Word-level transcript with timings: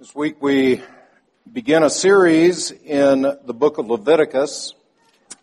This 0.00 0.14
week 0.14 0.40
we 0.40 0.80
begin 1.52 1.82
a 1.82 1.90
series 1.90 2.70
in 2.70 3.20
the 3.20 3.52
book 3.52 3.76
of 3.76 3.86
Leviticus. 3.86 4.72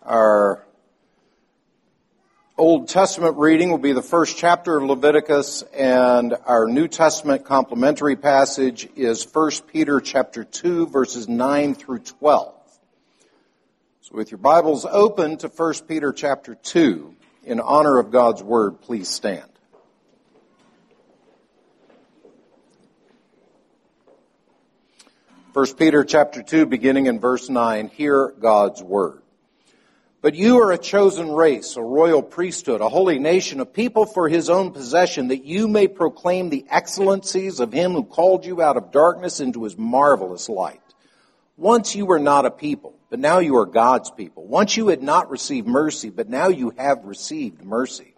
Our 0.01 0.65
Old 2.57 2.87
Testament 2.87 3.37
reading 3.37 3.69
will 3.69 3.77
be 3.77 3.93
the 3.93 4.01
first 4.01 4.35
chapter 4.35 4.79
of 4.79 4.85
Leviticus 4.85 5.61
and 5.75 6.35
our 6.47 6.65
New 6.67 6.87
Testament 6.87 7.45
complementary 7.45 8.15
passage 8.15 8.89
is 8.95 9.27
1 9.31 9.51
Peter 9.71 9.99
chapter 9.99 10.43
2 10.43 10.87
verses 10.87 11.27
9 11.27 11.75
through 11.75 11.99
12. 11.99 12.55
So 14.01 14.15
with 14.15 14.31
your 14.31 14.39
Bibles 14.39 14.87
open 14.89 15.37
to 15.37 15.49
1 15.49 15.73
Peter 15.87 16.11
chapter 16.11 16.55
2, 16.55 17.15
in 17.43 17.59
honor 17.59 17.99
of 17.99 18.09
God's 18.09 18.41
word, 18.41 18.81
please 18.81 19.07
stand. 19.07 19.51
1 25.57 25.73
Peter 25.73 26.03
chapter 26.03 26.43
2 26.43 26.67
beginning 26.67 27.07
in 27.07 27.19
verse 27.19 27.49
9, 27.49 27.87
hear 27.87 28.31
God's 28.39 28.83
word. 28.83 29.23
But 30.21 30.35
you 30.35 30.59
are 30.59 30.71
a 30.71 30.77
chosen 30.77 31.31
race, 31.31 31.77
a 31.77 31.81
royal 31.81 32.21
priesthood, 32.21 32.79
a 32.79 32.89
holy 32.89 33.17
nation, 33.17 33.59
a 33.59 33.65
people 33.65 34.05
for 34.05 34.29
his 34.29 34.51
own 34.51 34.69
possession, 34.69 35.29
that 35.29 35.45
you 35.45 35.67
may 35.67 35.87
proclaim 35.87 36.51
the 36.51 36.63
excellencies 36.69 37.59
of 37.59 37.73
him 37.73 37.93
who 37.93 38.03
called 38.03 38.45
you 38.45 38.61
out 38.61 38.77
of 38.77 38.91
darkness 38.91 39.39
into 39.39 39.63
his 39.63 39.75
marvelous 39.75 40.47
light. 40.47 40.79
Once 41.55 41.95
you 41.95 42.05
were 42.05 42.19
not 42.19 42.45
a 42.45 42.51
people, 42.51 42.93
but 43.09 43.17
now 43.17 43.39
you 43.39 43.57
are 43.57 43.65
God's 43.65 44.11
people. 44.11 44.45
Once 44.45 44.77
you 44.77 44.89
had 44.89 45.01
not 45.01 45.31
received 45.31 45.67
mercy, 45.67 46.11
but 46.11 46.29
now 46.29 46.49
you 46.49 46.71
have 46.77 47.03
received 47.03 47.63
mercy. 47.63 48.13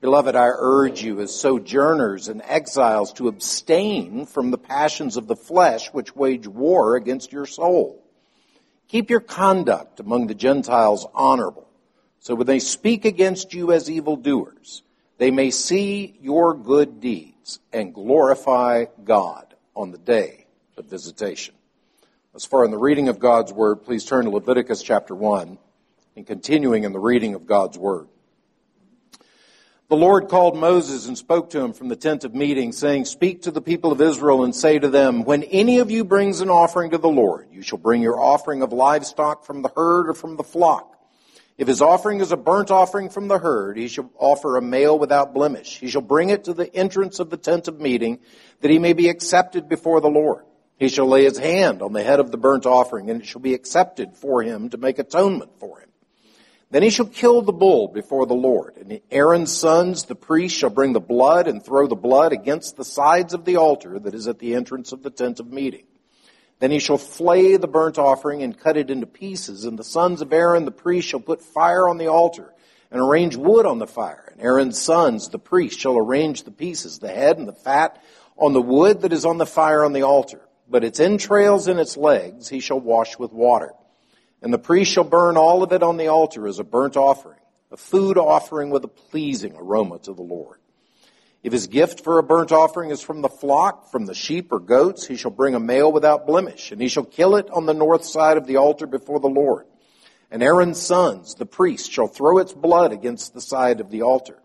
Beloved, 0.00 0.36
I 0.36 0.50
urge 0.54 1.02
you 1.02 1.20
as 1.20 1.34
sojourners 1.34 2.28
and 2.28 2.40
exiles 2.42 3.12
to 3.14 3.26
abstain 3.26 4.26
from 4.26 4.52
the 4.52 4.58
passions 4.58 5.16
of 5.16 5.26
the 5.26 5.34
flesh 5.34 5.88
which 5.92 6.14
wage 6.14 6.46
war 6.46 6.94
against 6.94 7.32
your 7.32 7.46
soul. 7.46 8.04
Keep 8.86 9.10
your 9.10 9.20
conduct 9.20 9.98
among 9.98 10.28
the 10.28 10.34
Gentiles 10.34 11.04
honorable, 11.14 11.68
so 12.20 12.36
when 12.36 12.46
they 12.46 12.60
speak 12.60 13.04
against 13.04 13.52
you 13.54 13.72
as 13.72 13.90
evildoers, 13.90 14.82
they 15.18 15.32
may 15.32 15.50
see 15.50 16.16
your 16.20 16.54
good 16.54 17.00
deeds 17.00 17.58
and 17.72 17.92
glorify 17.92 18.84
God 19.02 19.54
on 19.74 19.90
the 19.90 19.98
day 19.98 20.46
of 20.76 20.86
visitation. 20.86 21.54
As 22.36 22.44
far 22.44 22.64
in 22.64 22.70
the 22.70 22.78
reading 22.78 23.08
of 23.08 23.18
God's 23.18 23.52
Word, 23.52 23.82
please 23.82 24.04
turn 24.04 24.26
to 24.26 24.30
Leviticus 24.30 24.80
chapter 24.80 25.14
1 25.14 25.58
and 26.14 26.26
continuing 26.26 26.84
in 26.84 26.92
the 26.92 27.00
reading 27.00 27.34
of 27.34 27.46
God's 27.46 27.76
Word. 27.76 28.06
The 29.88 29.96
Lord 29.96 30.28
called 30.28 30.54
Moses 30.54 31.08
and 31.08 31.16
spoke 31.16 31.48
to 31.50 31.60
him 31.60 31.72
from 31.72 31.88
the 31.88 31.96
tent 31.96 32.24
of 32.24 32.34
meeting, 32.34 32.72
saying, 32.72 33.06
Speak 33.06 33.42
to 33.42 33.50
the 33.50 33.62
people 33.62 33.90
of 33.90 34.02
Israel 34.02 34.44
and 34.44 34.54
say 34.54 34.78
to 34.78 34.90
them, 34.90 35.24
When 35.24 35.42
any 35.44 35.78
of 35.78 35.90
you 35.90 36.04
brings 36.04 36.42
an 36.42 36.50
offering 36.50 36.90
to 36.90 36.98
the 36.98 37.08
Lord, 37.08 37.48
you 37.50 37.62
shall 37.62 37.78
bring 37.78 38.02
your 38.02 38.20
offering 38.20 38.60
of 38.60 38.70
livestock 38.70 39.46
from 39.46 39.62
the 39.62 39.70
herd 39.74 40.10
or 40.10 40.12
from 40.12 40.36
the 40.36 40.44
flock. 40.44 40.94
If 41.56 41.68
his 41.68 41.80
offering 41.80 42.20
is 42.20 42.32
a 42.32 42.36
burnt 42.36 42.70
offering 42.70 43.08
from 43.08 43.28
the 43.28 43.38
herd, 43.38 43.78
he 43.78 43.88
shall 43.88 44.10
offer 44.18 44.58
a 44.58 44.62
male 44.62 44.98
without 44.98 45.32
blemish. 45.32 45.78
He 45.78 45.88
shall 45.88 46.02
bring 46.02 46.28
it 46.28 46.44
to 46.44 46.52
the 46.52 46.72
entrance 46.76 47.18
of 47.18 47.30
the 47.30 47.38
tent 47.38 47.66
of 47.66 47.80
meeting, 47.80 48.18
that 48.60 48.70
he 48.70 48.78
may 48.78 48.92
be 48.92 49.08
accepted 49.08 49.70
before 49.70 50.02
the 50.02 50.10
Lord. 50.10 50.44
He 50.78 50.90
shall 50.90 51.06
lay 51.06 51.24
his 51.24 51.38
hand 51.38 51.80
on 51.80 51.94
the 51.94 52.02
head 52.02 52.20
of 52.20 52.30
the 52.30 52.36
burnt 52.36 52.66
offering, 52.66 53.08
and 53.08 53.22
it 53.22 53.26
shall 53.26 53.40
be 53.40 53.54
accepted 53.54 54.18
for 54.18 54.42
him 54.42 54.68
to 54.68 54.76
make 54.76 54.98
atonement 54.98 55.52
for 55.58 55.80
him. 55.80 55.88
Then 56.70 56.82
he 56.82 56.90
shall 56.90 57.06
kill 57.06 57.40
the 57.40 57.52
bull 57.52 57.88
before 57.88 58.26
the 58.26 58.34
Lord. 58.34 58.76
And 58.76 59.00
Aaron's 59.10 59.56
sons, 59.56 60.04
the 60.04 60.14
priests, 60.14 60.58
shall 60.58 60.70
bring 60.70 60.92
the 60.92 61.00
blood 61.00 61.48
and 61.48 61.64
throw 61.64 61.86
the 61.86 61.94
blood 61.94 62.32
against 62.32 62.76
the 62.76 62.84
sides 62.84 63.32
of 63.32 63.46
the 63.46 63.56
altar 63.56 63.98
that 63.98 64.14
is 64.14 64.28
at 64.28 64.38
the 64.38 64.54
entrance 64.54 64.92
of 64.92 65.02
the 65.02 65.10
tent 65.10 65.40
of 65.40 65.50
meeting. 65.50 65.84
Then 66.58 66.70
he 66.70 66.78
shall 66.78 66.98
flay 66.98 67.56
the 67.56 67.68
burnt 67.68 67.98
offering 67.98 68.42
and 68.42 68.58
cut 68.58 68.76
it 68.76 68.90
into 68.90 69.06
pieces. 69.06 69.64
And 69.64 69.78
the 69.78 69.84
sons 69.84 70.20
of 70.20 70.32
Aaron, 70.32 70.66
the 70.66 70.70
priest, 70.70 71.08
shall 71.08 71.20
put 71.20 71.40
fire 71.40 71.88
on 71.88 71.96
the 71.96 72.08
altar 72.08 72.52
and 72.90 73.00
arrange 73.00 73.36
wood 73.36 73.64
on 73.64 73.78
the 73.78 73.86
fire. 73.86 74.28
And 74.32 74.42
Aaron's 74.42 74.80
sons, 74.80 75.28
the 75.28 75.38
priests, 75.38 75.80
shall 75.80 75.96
arrange 75.96 76.42
the 76.42 76.50
pieces, 76.50 76.98
the 76.98 77.08
head 77.08 77.38
and 77.38 77.48
the 77.48 77.52
fat, 77.52 78.02
on 78.36 78.52
the 78.52 78.62
wood 78.62 79.02
that 79.02 79.12
is 79.12 79.24
on 79.24 79.38
the 79.38 79.46
fire 79.46 79.84
on 79.84 79.92
the 79.92 80.02
altar. 80.02 80.40
But 80.68 80.84
its 80.84 81.00
entrails 81.00 81.66
and 81.66 81.80
its 81.80 81.96
legs 81.96 82.48
he 82.48 82.60
shall 82.60 82.80
wash 82.80 83.18
with 83.18 83.32
water. 83.32 83.72
And 84.40 84.52
the 84.52 84.58
priest 84.58 84.92
shall 84.92 85.04
burn 85.04 85.36
all 85.36 85.62
of 85.62 85.72
it 85.72 85.82
on 85.82 85.96
the 85.96 86.08
altar 86.08 86.46
as 86.46 86.58
a 86.58 86.64
burnt 86.64 86.96
offering, 86.96 87.40
a 87.70 87.76
food 87.76 88.16
offering 88.16 88.70
with 88.70 88.84
a 88.84 88.88
pleasing 88.88 89.54
aroma 89.56 89.98
to 90.00 90.12
the 90.12 90.22
Lord. 90.22 90.58
If 91.42 91.52
his 91.52 91.68
gift 91.68 92.02
for 92.02 92.18
a 92.18 92.22
burnt 92.22 92.50
offering 92.50 92.90
is 92.90 93.00
from 93.00 93.22
the 93.22 93.28
flock, 93.28 93.90
from 93.90 94.06
the 94.06 94.14
sheep 94.14 94.52
or 94.52 94.58
goats, 94.58 95.06
he 95.06 95.16
shall 95.16 95.30
bring 95.30 95.54
a 95.54 95.60
male 95.60 95.90
without 95.92 96.26
blemish, 96.26 96.72
and 96.72 96.80
he 96.80 96.88
shall 96.88 97.04
kill 97.04 97.36
it 97.36 97.48
on 97.50 97.66
the 97.66 97.74
north 97.74 98.04
side 98.04 98.36
of 98.36 98.46
the 98.46 98.56
altar 98.56 98.86
before 98.86 99.20
the 99.20 99.28
Lord. 99.28 99.66
And 100.30 100.42
Aaron's 100.42 100.80
sons, 100.80 101.34
the 101.34 101.46
priest, 101.46 101.90
shall 101.90 102.08
throw 102.08 102.38
its 102.38 102.52
blood 102.52 102.92
against 102.92 103.34
the 103.34 103.40
side 103.40 103.80
of 103.80 103.90
the 103.90 104.02
altar. 104.02 104.38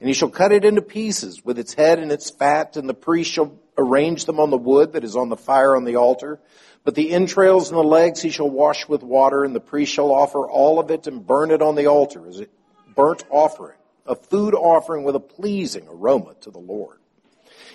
And 0.00 0.08
he 0.08 0.14
shall 0.14 0.30
cut 0.30 0.52
it 0.52 0.64
into 0.64 0.80
pieces 0.80 1.44
with 1.44 1.58
its 1.58 1.74
head 1.74 1.98
and 1.98 2.12
its 2.12 2.30
fat, 2.30 2.76
and 2.76 2.88
the 2.88 2.94
priest 2.94 3.32
shall 3.32 3.58
arrange 3.78 4.24
them 4.24 4.40
on 4.40 4.50
the 4.50 4.58
wood 4.58 4.92
that 4.92 5.04
is 5.04 5.16
on 5.16 5.28
the 5.28 5.36
fire 5.36 5.76
on 5.76 5.84
the 5.84 5.96
altar. 5.96 6.40
But 6.84 6.94
the 6.94 7.12
entrails 7.12 7.70
and 7.70 7.78
the 7.78 7.82
legs 7.82 8.20
he 8.20 8.30
shall 8.30 8.50
wash 8.50 8.88
with 8.88 9.02
water, 9.02 9.44
and 9.44 9.54
the 9.54 9.60
priest 9.60 9.92
shall 9.92 10.12
offer 10.12 10.48
all 10.48 10.78
of 10.78 10.90
it 10.90 11.06
and 11.06 11.26
burn 11.26 11.50
it 11.50 11.62
on 11.62 11.74
the 11.74 11.86
altar 11.86 12.26
as 12.28 12.40
a 12.40 12.46
burnt 12.94 13.24
offering, 13.30 13.78
a 14.06 14.14
food 14.14 14.54
offering 14.54 15.04
with 15.04 15.14
a 15.14 15.20
pleasing 15.20 15.86
aroma 15.88 16.34
to 16.40 16.50
the 16.50 16.58
Lord. 16.58 16.98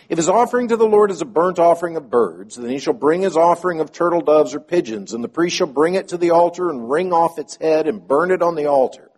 If 0.09 0.18
his 0.18 0.30
offering 0.30 0.68
to 0.68 0.78
the 0.78 0.86
Lord 0.86 1.12
is 1.12 1.22
a 1.22 1.25
burnt 1.25 1.59
offering 1.59 1.96
of 1.96 2.09
birds, 2.09 2.56
then 2.56 2.70
he 2.70 2.80
shall 2.80 2.94
bring 2.94 3.22
his 3.22 3.38
offering 3.38 3.80
of 3.80 3.91
turtle 3.91 4.22
doves 4.22 4.53
or 4.53 4.59
pigeons, 4.59 5.14
and 5.14 5.24
the 5.24 5.30
priest 5.30 5.56
shall 5.56 5.68
bring 5.68 5.96
it 5.96 6.09
to 6.09 6.18
the 6.18 6.31
altar 6.31 6.70
and 6.70 6.90
wring 6.90 7.14
off 7.14 7.40
its 7.40 7.56
head 7.56 7.88
and 7.88 8.06
burn 8.06 8.31
it 8.31 8.41
on 8.41 8.56
the 8.56 8.66
altar. 8.66 9.09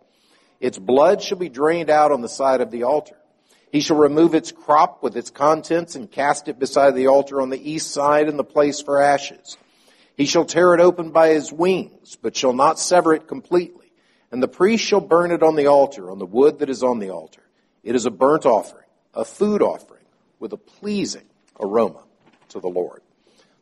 Its 0.60 0.78
blood 0.78 1.22
shall 1.22 1.38
be 1.38 1.48
drained 1.48 1.90
out 1.90 2.12
on 2.12 2.20
the 2.20 2.28
side 2.28 2.60
of 2.60 2.70
the 2.70 2.84
altar. 2.84 3.16
He 3.72 3.80
shall 3.80 3.96
remove 3.96 4.34
its 4.34 4.52
crop 4.52 5.02
with 5.02 5.16
its 5.16 5.30
contents 5.30 5.96
and 5.96 6.10
cast 6.10 6.48
it 6.48 6.58
beside 6.58 6.94
the 6.94 7.08
altar 7.08 7.40
on 7.40 7.50
the 7.50 7.70
east 7.70 7.90
side 7.90 8.28
in 8.28 8.36
the 8.36 8.44
place 8.44 8.80
for 8.80 9.00
ashes. 9.00 9.56
He 10.16 10.24
shall 10.24 10.44
tear 10.44 10.74
it 10.74 10.80
open 10.80 11.10
by 11.10 11.30
his 11.30 11.52
wings, 11.52 12.16
but 12.20 12.36
shall 12.36 12.54
not 12.54 12.78
sever 12.78 13.12
it 13.12 13.28
completely. 13.28 13.92
And 14.30 14.42
the 14.42 14.48
priest 14.48 14.84
shall 14.84 15.00
burn 15.00 15.30
it 15.30 15.42
on 15.42 15.56
the 15.56 15.66
altar, 15.66 16.10
on 16.10 16.18
the 16.18 16.26
wood 16.26 16.60
that 16.60 16.70
is 16.70 16.82
on 16.82 16.98
the 16.98 17.10
altar. 17.10 17.42
It 17.82 17.94
is 17.94 18.06
a 18.06 18.10
burnt 18.10 18.46
offering, 18.46 18.86
a 19.14 19.24
food 19.24 19.62
offering, 19.62 20.04
with 20.38 20.52
a 20.52 20.56
pleasing 20.56 21.26
aroma 21.60 22.02
to 22.50 22.60
the 22.60 22.68
Lord. 22.68 23.02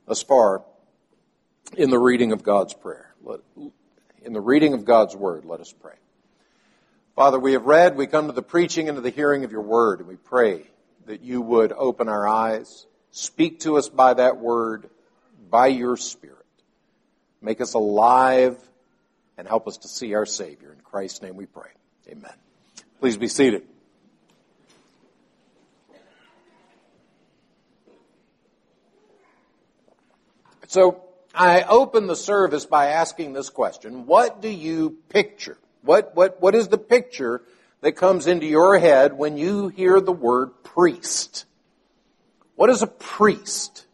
Thus 0.07 0.23
far, 0.23 0.63
in 1.77 1.91
the 1.91 1.99
reading 1.99 2.33
of 2.33 2.43
God's 2.43 2.75
prayer, 2.75 3.15
in 4.23 4.33
the 4.33 4.41
reading 4.41 4.75
of 4.75 4.85
God's 4.85 5.17
word, 5.17 5.45
let 5.45 5.61
us 5.61 5.73
pray. 5.73 5.97
Father, 7.17 7.39
we 7.39 7.53
have 7.53 7.65
read, 7.65 7.97
we 7.97 8.09
come 8.09 8.27
to 8.27 8.33
the 8.33 8.43
preaching 8.43 8.89
and 8.89 8.97
to 8.97 9.01
the 9.01 9.11
hearing 9.11 9.45
of 9.45 9.53
your 9.53 9.63
word, 9.63 10.01
and 10.01 10.09
we 10.09 10.17
pray 10.17 10.65
that 11.07 11.21
you 11.21 11.41
would 11.41 11.73
open 11.73 12.09
our 12.09 12.27
eyes, 12.27 12.87
speak 13.13 13.61
to 13.61 13.77
us 13.77 13.89
by 13.89 14.15
that 14.15 14.39
word, 14.39 14.91
by 15.49 15.69
your 15.69 15.97
spirit. 15.97 16.39
Make 17.41 17.61
us 17.61 17.75
alive 17.75 18.59
and 19.39 19.47
help 19.47 19.69
us 19.69 19.77
to 19.79 19.89
see 19.89 20.15
our 20.15 20.27
Savior. 20.27 20.73
In 20.73 20.81
Christ's 20.81 21.23
name 21.23 21.37
we 21.37 21.47
pray. 21.47 21.71
Amen. 22.09 22.33
Please 22.99 23.17
be 23.17 23.29
seated. 23.29 23.63
So, 30.67 31.05
I 31.33 31.63
open 31.63 32.09
the 32.09 32.17
service 32.17 32.67
by 32.67 32.89
asking 32.89 33.35
this 33.35 33.51
question. 33.51 34.07
What 34.07 34.43
do 34.43 34.49
you 34.49 34.99
picture? 35.11 35.59
What, 35.85 36.17
what, 36.17 36.41
what 36.41 36.55
is 36.55 36.69
the 36.69 36.79
picture 36.79 37.43
that 37.83 37.93
comes 37.93 38.27
into 38.27 38.47
your 38.47 38.79
head 38.79 39.13
when 39.13 39.37
you 39.37 39.69
hear 39.69 40.01
the 40.01 40.13
word 40.13 40.65
priest? 40.65 41.45
What 42.57 42.71
is 42.71 42.83
a 42.83 42.87
priest? 42.87 43.87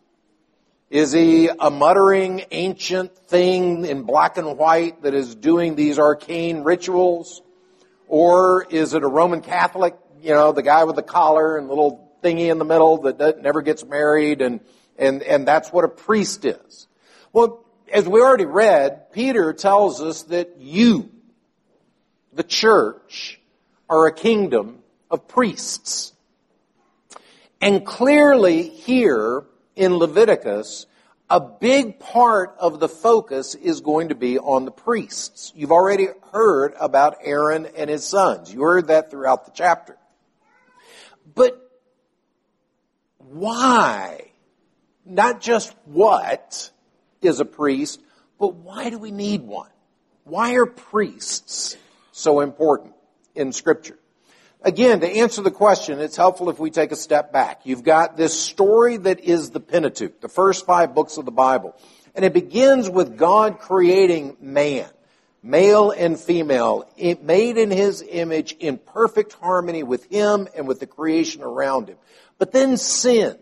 Is 0.91 1.13
he 1.13 1.49
a 1.49 1.71
muttering 1.71 2.43
ancient 2.51 3.17
thing 3.17 3.85
in 3.85 4.03
black 4.03 4.39
and 4.39 4.57
white 4.57 5.03
that 5.03 5.15
is 5.15 5.35
doing 5.35 5.75
these 5.75 5.99
arcane 5.99 6.63
rituals? 6.63 7.43
Or 8.07 8.67
is 8.71 8.95
it 8.95 9.03
a 9.03 9.09
Roman 9.09 9.41
Catholic, 9.41 9.97
you 10.21 10.31
know, 10.31 10.53
the 10.53 10.63
guy 10.63 10.85
with 10.85 10.97
the 10.97 11.03
collar 11.03 11.57
and 11.57 11.69
little 11.69 12.13
thingy 12.23 12.51
in 12.51 12.59
the 12.59 12.65
middle 12.65 12.99
that 13.03 13.41
never 13.43 13.63
gets 13.63 13.85
married 13.85 14.43
and, 14.43 14.61
and, 14.99 15.23
and 15.23 15.47
that's 15.47 15.73
what 15.73 15.85
a 15.85 15.89
priest 15.89 16.45
is? 16.45 16.87
Well, 17.33 17.65
as 17.93 18.07
we 18.09 18.21
already 18.21 18.47
read, 18.47 19.13
Peter 19.13 19.53
tells 19.53 20.01
us 20.01 20.23
that 20.25 20.59
you, 20.59 21.11
the 22.33 22.43
church, 22.43 23.41
are 23.89 24.07
a 24.07 24.15
kingdom 24.15 24.79
of 25.11 25.27
priests. 25.27 26.13
And 27.61 27.85
clearly 27.85 28.63
here, 28.69 29.45
in 29.77 29.97
Leviticus, 29.97 30.87
a 31.29 31.41
big 31.41 31.99
part 31.99 32.55
of 32.59 32.81
the 32.81 32.89
focus 32.89 33.55
is 33.55 33.81
going 33.81 34.09
to 34.09 34.15
be 34.15 34.39
on 34.39 34.65
the 34.65 34.71
priests. 34.71 35.53
You've 35.57 35.73
already 35.73 36.09
heard 36.33 36.75
about 36.81 37.19
Aaron 37.23 37.67
and 37.77 37.91
his 37.91 38.05
sons. 38.05 38.53
You 38.53 38.63
heard 38.63 38.89
that 38.89 39.11
throughout 39.11 39.45
the 39.45 39.53
chapter. 39.53 39.97
But 41.35 41.57
why? 43.19 44.31
not 45.11 45.41
just 45.41 45.75
what 45.85 46.71
is 47.21 47.41
a 47.41 47.45
priest, 47.45 48.01
but 48.39 48.55
why 48.55 48.91
do 48.91 48.99
we 48.99 49.11
need 49.11 49.43
one? 49.43 49.71
Why 50.25 50.55
are 50.55 50.67
priests 50.67 51.77
so 52.21 52.41
important 52.41 52.95
in 53.35 53.53
Scripture? 53.53 53.99
Again, 54.63 55.01
to 55.01 55.09
answer 55.09 55.41
the 55.41 55.51
question, 55.51 56.01
it's 56.01 56.17
helpful 56.17 56.51
if 56.51 56.59
we 56.59 56.71
take 56.71 56.93
a 56.93 56.97
step 56.97 57.33
back. 57.33 57.63
You've 57.65 57.83
got 57.83 58.19
this 58.19 58.39
story 58.39 58.99
that 58.99 59.21
is 59.21 59.51
the 59.51 59.61
Pentateuch, 59.61 60.21
the 60.21 60.29
first 60.29 60.67
five 60.67 60.95
books 60.95 61.17
of 61.17 61.25
the 61.25 61.31
Bible. 61.31 61.75
And 62.15 62.25
it 62.25 62.35
begins 62.35 62.91
with 62.91 63.17
God 63.17 63.59
creating 63.59 64.37
man, 64.39 64.89
male 65.43 65.93
and 65.93 66.19
female, 66.19 66.91
made 66.99 67.57
in 67.57 67.71
his 67.71 68.05
image 68.07 68.53
in 68.53 68.77
perfect 68.77 69.33
harmony 69.33 69.83
with 69.83 70.05
him 70.11 70.47
and 70.55 70.69
with 70.69 70.81
the 70.81 70.87
creation 70.87 71.43
around 71.43 71.89
him. 71.89 71.97
But 72.39 72.53
then 72.53 72.77
sin 72.77 73.39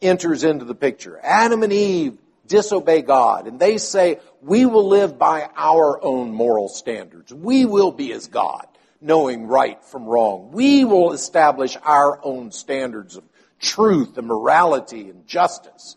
enters 0.00 0.44
into 0.44 0.64
the 0.64 0.74
picture. 0.74 1.18
Adam 1.20 1.64
and 1.64 1.72
Eve 1.72 2.16
disobey 2.46 3.02
God 3.02 3.48
and 3.48 3.58
they 3.58 3.78
say, 3.78 4.20
we 4.46 4.64
will 4.64 4.86
live 4.86 5.18
by 5.18 5.50
our 5.56 6.02
own 6.04 6.32
moral 6.32 6.68
standards. 6.68 7.34
We 7.34 7.64
will 7.64 7.90
be 7.90 8.12
as 8.12 8.28
God 8.28 8.66
knowing 9.00 9.46
right 9.46 9.82
from 9.84 10.06
wrong. 10.06 10.50
We 10.52 10.84
will 10.84 11.12
establish 11.12 11.76
our 11.82 12.24
own 12.24 12.52
standards 12.52 13.16
of 13.16 13.24
truth 13.58 14.16
and 14.16 14.26
morality 14.26 15.10
and 15.10 15.26
justice. 15.26 15.96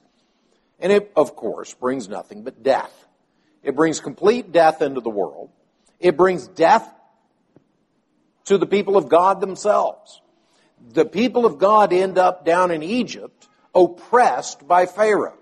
And 0.79 0.91
it, 0.91 1.11
of 1.15 1.35
course, 1.35 1.73
brings 1.73 2.09
nothing 2.09 2.43
but 2.43 2.63
death. 2.63 2.91
It 3.61 3.75
brings 3.75 3.99
complete 3.99 4.51
death 4.51 4.81
into 4.81 5.01
the 5.01 5.09
world. 5.09 5.51
It 5.99 6.17
brings 6.17 6.47
death 6.47 6.91
to 8.45 8.57
the 8.57 8.65
people 8.65 8.97
of 8.97 9.09
God 9.09 9.41
themselves. 9.41 10.21
The 10.93 11.05
people 11.05 11.45
of 11.45 11.59
God 11.59 11.93
end 11.93 12.17
up 12.17 12.45
down 12.45 12.71
in 12.71 12.81
Egypt 12.81 13.47
oppressed 13.75 14.67
by 14.67 14.85
Pharaoh. 14.85 15.38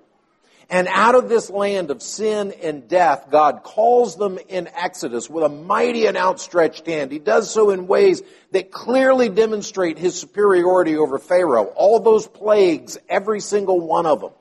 And 0.70 0.90
out 0.90 1.16
of 1.16 1.30
this 1.30 1.50
land 1.50 1.92
of 1.92 2.02
sin 2.02 2.54
and 2.62 2.90
death, 2.90 3.28
God 3.32 3.64
calls 3.64 4.18
them 4.18 4.38
in 4.50 4.68
Exodus 4.68 5.30
with 5.30 5.46
a 5.46 5.50
mighty 5.50 6.08
and 6.08 6.18
outstretched 6.18 6.86
hand. 6.86 7.10
He 7.10 7.20
does 7.20 7.50
so 7.50 7.70
in 7.70 7.88
ways 7.88 8.22
that 8.52 8.70
clearly 8.70 9.30
demonstrate 9.30 9.98
his 9.98 10.20
superiority 10.20 10.98
over 10.98 11.20
Pharaoh. 11.20 11.66
All 11.76 12.02
those 12.02 12.28
plagues, 12.28 12.98
every 13.08 13.40
single 13.40 13.80
one 13.80 14.06
of 14.06 14.20
them, 14.20 14.32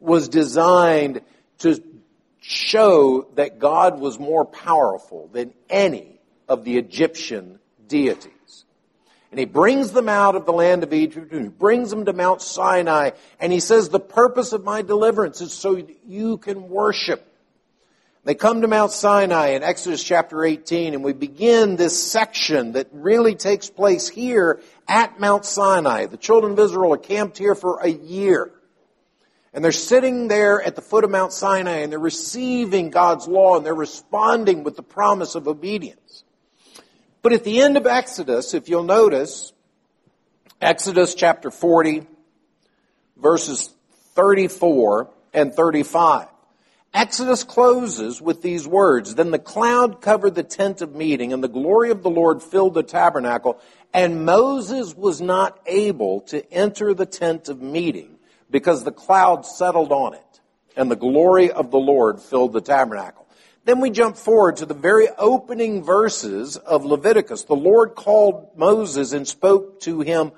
was 0.00 0.28
designed 0.28 1.20
to 1.58 1.80
show 2.40 3.28
that 3.36 3.60
God 3.60 4.00
was 4.00 4.18
more 4.18 4.44
powerful 4.44 5.28
than 5.32 5.54
any 5.70 6.20
of 6.48 6.64
the 6.64 6.78
Egyptian 6.78 7.60
deities. 7.86 8.33
And 9.34 9.38
he 9.40 9.46
brings 9.46 9.90
them 9.90 10.08
out 10.08 10.36
of 10.36 10.46
the 10.46 10.52
land 10.52 10.84
of 10.84 10.92
Egypt 10.92 11.32
and 11.32 11.42
he 11.42 11.48
brings 11.48 11.90
them 11.90 12.04
to 12.04 12.12
Mount 12.12 12.40
Sinai 12.40 13.10
and 13.40 13.52
he 13.52 13.58
says, 13.58 13.88
the 13.88 13.98
purpose 13.98 14.52
of 14.52 14.62
my 14.62 14.80
deliverance 14.80 15.40
is 15.40 15.52
so 15.52 15.74
that 15.74 15.96
you 16.06 16.38
can 16.38 16.68
worship. 16.68 17.26
They 18.22 18.36
come 18.36 18.60
to 18.60 18.68
Mount 18.68 18.92
Sinai 18.92 19.48
in 19.48 19.64
Exodus 19.64 20.04
chapter 20.04 20.44
18 20.44 20.94
and 20.94 21.02
we 21.02 21.14
begin 21.14 21.74
this 21.74 22.00
section 22.00 22.74
that 22.74 22.86
really 22.92 23.34
takes 23.34 23.68
place 23.68 24.08
here 24.08 24.60
at 24.86 25.18
Mount 25.18 25.44
Sinai. 25.44 26.06
The 26.06 26.16
children 26.16 26.52
of 26.52 26.60
Israel 26.60 26.94
are 26.94 26.96
camped 26.96 27.36
here 27.36 27.56
for 27.56 27.80
a 27.80 27.88
year. 27.88 28.52
And 29.52 29.64
they're 29.64 29.72
sitting 29.72 30.28
there 30.28 30.62
at 30.62 30.76
the 30.76 30.80
foot 30.80 31.02
of 31.02 31.10
Mount 31.10 31.32
Sinai 31.32 31.78
and 31.78 31.90
they're 31.90 31.98
receiving 31.98 32.90
God's 32.90 33.26
law 33.26 33.56
and 33.56 33.66
they're 33.66 33.74
responding 33.74 34.62
with 34.62 34.76
the 34.76 34.84
promise 34.84 35.34
of 35.34 35.48
obedience. 35.48 36.03
But 37.24 37.32
at 37.32 37.42
the 37.42 37.62
end 37.62 37.78
of 37.78 37.86
Exodus, 37.86 38.52
if 38.52 38.68
you'll 38.68 38.82
notice, 38.82 39.54
Exodus 40.60 41.14
chapter 41.14 41.50
40, 41.50 42.06
verses 43.16 43.72
34 44.12 45.08
and 45.32 45.54
35. 45.54 46.28
Exodus 46.92 47.42
closes 47.42 48.20
with 48.20 48.42
these 48.42 48.68
words, 48.68 49.14
Then 49.14 49.30
the 49.30 49.38
cloud 49.38 50.02
covered 50.02 50.34
the 50.34 50.42
tent 50.42 50.82
of 50.82 50.94
meeting, 50.94 51.32
and 51.32 51.42
the 51.42 51.48
glory 51.48 51.88
of 51.88 52.02
the 52.02 52.10
Lord 52.10 52.42
filled 52.42 52.74
the 52.74 52.82
tabernacle, 52.82 53.58
and 53.94 54.26
Moses 54.26 54.94
was 54.94 55.22
not 55.22 55.58
able 55.64 56.20
to 56.26 56.52
enter 56.52 56.92
the 56.92 57.06
tent 57.06 57.48
of 57.48 57.62
meeting 57.62 58.18
because 58.50 58.84
the 58.84 58.92
cloud 58.92 59.46
settled 59.46 59.92
on 59.92 60.12
it, 60.12 60.40
and 60.76 60.90
the 60.90 60.94
glory 60.94 61.50
of 61.50 61.70
the 61.70 61.78
Lord 61.78 62.20
filled 62.20 62.52
the 62.52 62.60
tabernacle. 62.60 63.23
Then 63.64 63.80
we 63.80 63.90
jump 63.90 64.16
forward 64.16 64.58
to 64.58 64.66
the 64.66 64.74
very 64.74 65.08
opening 65.16 65.82
verses 65.82 66.56
of 66.56 66.84
Leviticus. 66.84 67.44
The 67.44 67.56
Lord 67.56 67.94
called 67.94 68.50
Moses 68.56 69.12
and 69.12 69.26
spoke 69.26 69.80
to 69.80 70.00
him 70.00 70.32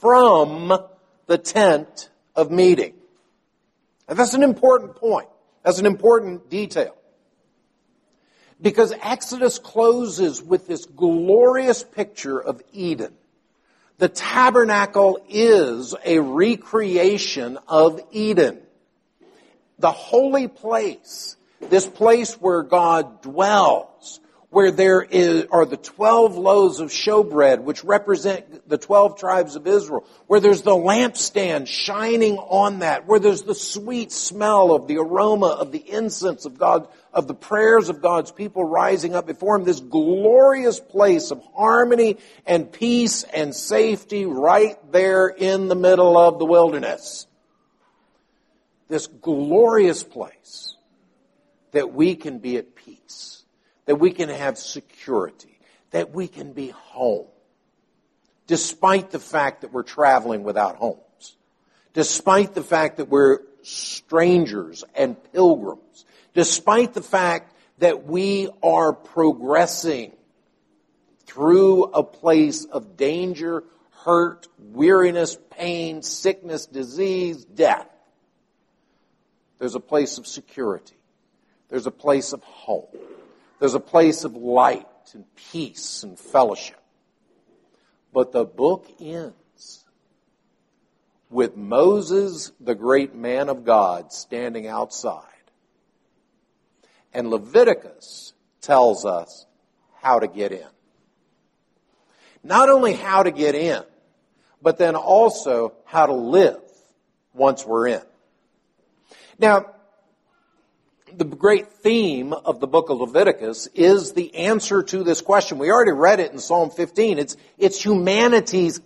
from 0.00 0.78
the 1.26 1.38
tent 1.38 2.08
of 2.36 2.52
meeting. 2.52 2.94
And 4.06 4.18
that's 4.18 4.34
an 4.34 4.44
important 4.44 4.94
point. 4.94 5.28
That's 5.64 5.80
an 5.80 5.86
important 5.86 6.48
detail. 6.48 6.94
Because 8.60 8.92
Exodus 9.02 9.58
closes 9.58 10.40
with 10.42 10.66
this 10.66 10.86
glorious 10.86 11.82
picture 11.82 12.40
of 12.40 12.62
Eden. 12.72 13.12
The 13.98 14.08
tabernacle 14.08 15.18
is 15.28 15.96
a 16.04 16.20
recreation 16.20 17.58
of 17.66 18.00
Eden. 18.12 18.60
The 19.80 19.90
holy 19.90 20.46
place 20.46 21.36
this 21.60 21.86
place 21.86 22.34
where 22.34 22.62
God 22.62 23.22
dwells, 23.22 24.20
where 24.50 24.70
there 24.70 25.02
is, 25.02 25.46
are 25.50 25.66
the 25.66 25.76
12 25.76 26.36
loaves 26.36 26.80
of 26.80 26.88
showbread, 26.88 27.62
which 27.62 27.84
represent 27.84 28.66
the 28.68 28.78
12 28.78 29.18
tribes 29.18 29.56
of 29.56 29.66
Israel, 29.66 30.06
where 30.26 30.40
there's 30.40 30.62
the 30.62 30.70
lampstand 30.70 31.66
shining 31.66 32.38
on 32.38 32.78
that, 32.78 33.06
where 33.06 33.18
there's 33.18 33.42
the 33.42 33.54
sweet 33.54 34.10
smell 34.10 34.72
of 34.72 34.86
the 34.86 34.98
aroma 34.98 35.48
of 35.48 35.70
the 35.70 35.78
incense 35.86 36.46
of 36.46 36.58
God, 36.58 36.88
of 37.12 37.26
the 37.26 37.34
prayers 37.34 37.90
of 37.90 38.00
God's 38.00 38.32
people 38.32 38.64
rising 38.64 39.14
up 39.14 39.26
before 39.26 39.56
Him, 39.56 39.64
this 39.64 39.80
glorious 39.80 40.80
place 40.80 41.30
of 41.30 41.42
harmony 41.54 42.16
and 42.46 42.72
peace 42.72 43.24
and 43.24 43.54
safety 43.54 44.24
right 44.24 44.76
there 44.92 45.28
in 45.28 45.68
the 45.68 45.76
middle 45.76 46.16
of 46.16 46.38
the 46.38 46.46
wilderness. 46.46 47.26
This 48.88 49.06
glorious 49.06 50.02
place 50.02 50.77
that 51.72 51.92
we 51.92 52.14
can 52.14 52.38
be 52.38 52.56
at 52.56 52.74
peace, 52.74 53.44
that 53.86 53.96
we 53.96 54.10
can 54.10 54.28
have 54.28 54.58
security, 54.58 55.58
that 55.90 56.12
we 56.12 56.28
can 56.28 56.52
be 56.52 56.68
home, 56.68 57.26
despite 58.46 59.10
the 59.10 59.18
fact 59.18 59.62
that 59.62 59.72
we're 59.72 59.82
traveling 59.82 60.42
without 60.42 60.76
homes, 60.76 61.36
despite 61.94 62.54
the 62.54 62.62
fact 62.62 62.96
that 62.98 63.08
we're 63.08 63.40
strangers 63.62 64.84
and 64.94 65.16
pilgrims, 65.32 66.04
despite 66.34 66.94
the 66.94 67.02
fact 67.02 67.54
that 67.78 68.04
we 68.04 68.48
are 68.62 68.92
progressing 68.92 70.12
through 71.26 71.84
a 71.84 72.02
place 72.02 72.64
of 72.64 72.96
danger, 72.96 73.64
hurt, 74.04 74.48
weariness, 74.58 75.36
pain, 75.50 76.02
sickness, 76.02 76.66
disease, 76.66 77.44
death. 77.44 77.88
There's 79.58 79.74
a 79.74 79.80
place 79.80 80.18
of 80.18 80.26
security. 80.26 80.97
There's 81.68 81.86
a 81.86 81.92
place 81.92 82.32
of 82.32 82.42
hope. 82.42 82.96
There's 83.58 83.74
a 83.74 83.80
place 83.80 84.24
of 84.24 84.34
light 84.34 84.86
and 85.14 85.24
peace 85.34 86.02
and 86.02 86.18
fellowship. 86.18 86.80
But 88.12 88.32
the 88.32 88.44
book 88.44 88.86
ends 89.00 89.84
with 91.30 91.56
Moses, 91.56 92.52
the 92.60 92.74
great 92.74 93.14
man 93.14 93.48
of 93.48 93.64
God, 93.64 94.12
standing 94.12 94.66
outside. 94.66 95.24
And 97.12 97.30
Leviticus 97.30 98.32
tells 98.60 99.04
us 99.04 99.46
how 100.00 100.20
to 100.20 100.28
get 100.28 100.52
in. 100.52 100.66
Not 102.42 102.70
only 102.70 102.94
how 102.94 103.22
to 103.22 103.30
get 103.30 103.54
in, 103.54 103.82
but 104.62 104.78
then 104.78 104.96
also 104.96 105.74
how 105.84 106.06
to 106.06 106.12
live 106.14 106.60
once 107.34 107.66
we're 107.66 107.88
in. 107.88 108.02
Now, 109.38 109.66
the 111.16 111.24
great 111.24 111.68
theme 111.68 112.32
of 112.32 112.60
the 112.60 112.66
book 112.66 112.90
of 112.90 112.98
Leviticus 112.98 113.66
is 113.74 114.12
the 114.12 114.34
answer 114.34 114.82
to 114.82 115.02
this 115.02 115.20
question. 115.20 115.58
We 115.58 115.70
already 115.70 115.92
read 115.92 116.20
it 116.20 116.32
in 116.32 116.38
Psalm 116.38 116.70
15. 116.70 117.18
It's, 117.18 117.36
it's 117.56 117.84
humanity's 117.84 118.80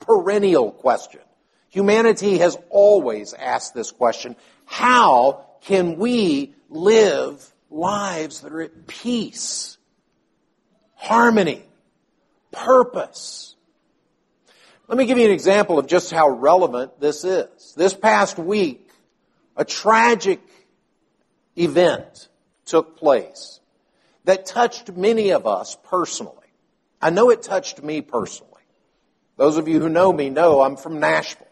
perennial 0.00 0.72
question. 0.72 1.20
Humanity 1.68 2.38
has 2.38 2.56
always 2.68 3.32
asked 3.32 3.74
this 3.74 3.92
question. 3.92 4.36
How 4.64 5.46
can 5.62 5.96
we 5.96 6.54
live 6.68 7.52
lives 7.70 8.40
that 8.40 8.52
are 8.52 8.62
at 8.62 8.86
peace, 8.86 9.78
harmony, 10.94 11.62
purpose? 12.50 13.54
Let 14.88 14.98
me 14.98 15.06
give 15.06 15.18
you 15.18 15.26
an 15.26 15.30
example 15.30 15.78
of 15.78 15.86
just 15.86 16.10
how 16.10 16.28
relevant 16.28 17.00
this 17.00 17.24
is. 17.24 17.74
This 17.76 17.94
past 17.94 18.38
week, 18.38 18.90
a 19.56 19.64
tragic 19.64 20.40
event 21.56 22.28
took 22.64 22.96
place 22.96 23.60
that 24.24 24.46
touched 24.46 24.92
many 24.92 25.30
of 25.30 25.46
us 25.46 25.76
personally. 25.84 26.36
I 27.00 27.10
know 27.10 27.30
it 27.30 27.42
touched 27.42 27.82
me 27.82 28.00
personally. 28.02 28.50
Those 29.36 29.56
of 29.56 29.68
you 29.68 29.80
who 29.80 29.88
know 29.88 30.12
me 30.12 30.28
know 30.28 30.60
I'm 30.60 30.76
from 30.76 31.00
Nashville. 31.00 31.46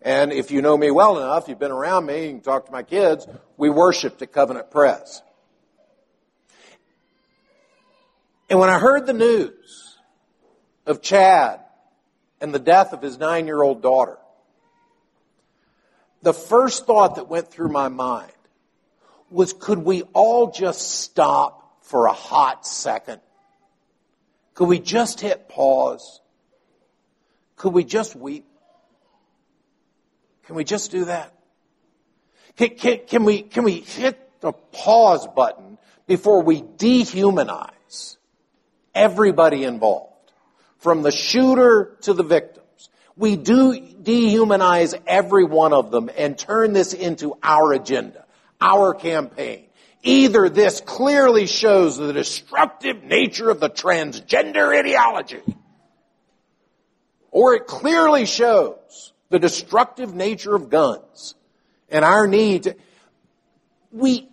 And 0.00 0.32
if 0.32 0.52
you 0.52 0.62
know 0.62 0.76
me 0.76 0.90
well 0.90 1.18
enough, 1.18 1.48
you've 1.48 1.58
been 1.58 1.72
around 1.72 2.06
me, 2.06 2.26
you 2.26 2.32
can 2.34 2.40
talk 2.40 2.66
to 2.66 2.72
my 2.72 2.84
kids, 2.84 3.26
we 3.56 3.70
worshiped 3.70 4.22
at 4.22 4.32
Covenant 4.32 4.70
Pres. 4.70 5.22
And 8.48 8.60
when 8.60 8.68
I 8.68 8.78
heard 8.78 9.06
the 9.06 9.12
news 9.12 9.98
of 10.86 11.02
Chad 11.02 11.60
and 12.40 12.54
the 12.54 12.60
death 12.60 12.92
of 12.92 13.02
his 13.02 13.18
nine 13.18 13.46
year 13.46 13.60
old 13.60 13.82
daughter, 13.82 14.18
the 16.22 16.32
first 16.32 16.86
thought 16.86 17.16
that 17.16 17.28
went 17.28 17.50
through 17.50 17.70
my 17.70 17.88
mind 17.88 18.30
was 19.30 19.52
could 19.52 19.78
we 19.78 20.02
all 20.12 20.50
just 20.50 21.00
stop 21.00 21.84
for 21.84 22.06
a 22.06 22.12
hot 22.12 22.66
second? 22.66 23.20
Could 24.54 24.68
we 24.68 24.78
just 24.78 25.20
hit 25.20 25.48
pause? 25.48 26.20
Could 27.56 27.72
we 27.72 27.84
just 27.84 28.14
weep? 28.14 28.46
Can 30.46 30.56
we 30.56 30.64
just 30.64 30.90
do 30.90 31.06
that? 31.06 31.32
Can, 32.56 32.70
can, 32.70 33.00
can, 33.06 33.24
we, 33.24 33.42
can 33.42 33.64
we 33.64 33.80
hit 33.80 34.40
the 34.40 34.52
pause 34.52 35.26
button 35.26 35.78
before 36.06 36.42
we 36.42 36.62
dehumanize 36.62 38.16
everybody 38.94 39.64
involved? 39.64 40.12
From 40.78 41.02
the 41.02 41.10
shooter 41.10 41.96
to 42.02 42.12
the 42.12 42.22
victims. 42.22 42.90
We 43.16 43.36
do 43.36 43.80
dehumanize 43.80 44.94
every 45.06 45.44
one 45.44 45.72
of 45.72 45.90
them 45.90 46.10
and 46.16 46.38
turn 46.38 46.74
this 46.74 46.92
into 46.92 47.36
our 47.42 47.72
agenda, 47.72 48.25
our 48.60 48.94
campaign. 48.94 49.64
Either 50.02 50.48
this 50.48 50.80
clearly 50.80 51.46
shows 51.46 51.96
the 51.96 52.12
destructive 52.12 53.02
nature 53.02 53.50
of 53.50 53.60
the 53.60 53.70
transgender 53.70 54.78
ideology, 54.78 55.42
or 57.30 57.54
it 57.54 57.66
clearly 57.66 58.24
shows 58.24 59.12
the 59.30 59.38
destructive 59.38 60.14
nature 60.14 60.54
of 60.54 60.70
guns 60.70 61.34
and 61.88 62.04
our 62.04 62.26
need 62.26 62.64
to, 62.64 62.76
we 63.90 64.28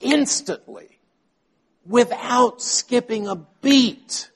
instantly, 0.00 0.98
without 1.84 2.62
skipping 2.62 3.28
a 3.28 3.36
beat, 3.60 4.30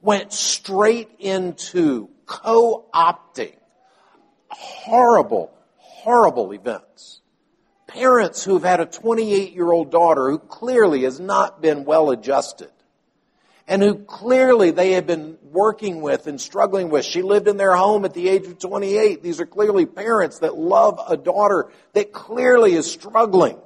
went 0.00 0.32
straight 0.32 1.10
into 1.18 2.08
co-opting 2.26 3.54
horrible, 4.56 5.52
horrible 5.76 6.52
events. 6.52 7.20
Parents 7.96 8.44
who've 8.44 8.62
had 8.62 8.80
a 8.80 8.84
28 8.84 9.54
year 9.54 9.72
old 9.72 9.90
daughter 9.90 10.28
who 10.28 10.38
clearly 10.38 11.04
has 11.04 11.18
not 11.18 11.62
been 11.62 11.86
well 11.86 12.10
adjusted 12.10 12.70
and 13.66 13.80
who 13.80 13.94
clearly 13.94 14.70
they 14.70 14.92
have 14.92 15.06
been 15.06 15.38
working 15.42 16.02
with 16.02 16.26
and 16.26 16.38
struggling 16.38 16.90
with. 16.90 17.06
She 17.06 17.22
lived 17.22 17.48
in 17.48 17.56
their 17.56 17.74
home 17.74 18.04
at 18.04 18.12
the 18.12 18.28
age 18.28 18.44
of 18.44 18.58
28. 18.58 19.22
These 19.22 19.40
are 19.40 19.46
clearly 19.46 19.86
parents 19.86 20.40
that 20.40 20.58
love 20.58 21.00
a 21.08 21.16
daughter 21.16 21.72
that 21.94 22.12
clearly 22.12 22.74
is 22.74 22.90
struggling 22.90 23.58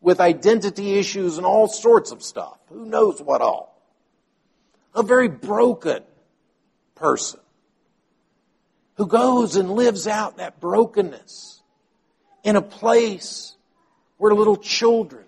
with 0.00 0.20
identity 0.20 0.98
issues 0.98 1.36
and 1.36 1.46
all 1.46 1.68
sorts 1.68 2.10
of 2.10 2.24
stuff. 2.24 2.58
Who 2.70 2.84
knows 2.84 3.22
what 3.22 3.40
all? 3.40 3.80
A 4.96 5.04
very 5.04 5.28
broken 5.28 6.02
person 6.96 7.38
who 8.96 9.06
goes 9.06 9.54
and 9.54 9.70
lives 9.70 10.08
out 10.08 10.38
that 10.38 10.58
brokenness 10.58 11.62
in 12.44 12.56
a 12.56 12.62
place 12.62 13.56
where 14.18 14.32
little 14.32 14.56
children 14.56 15.24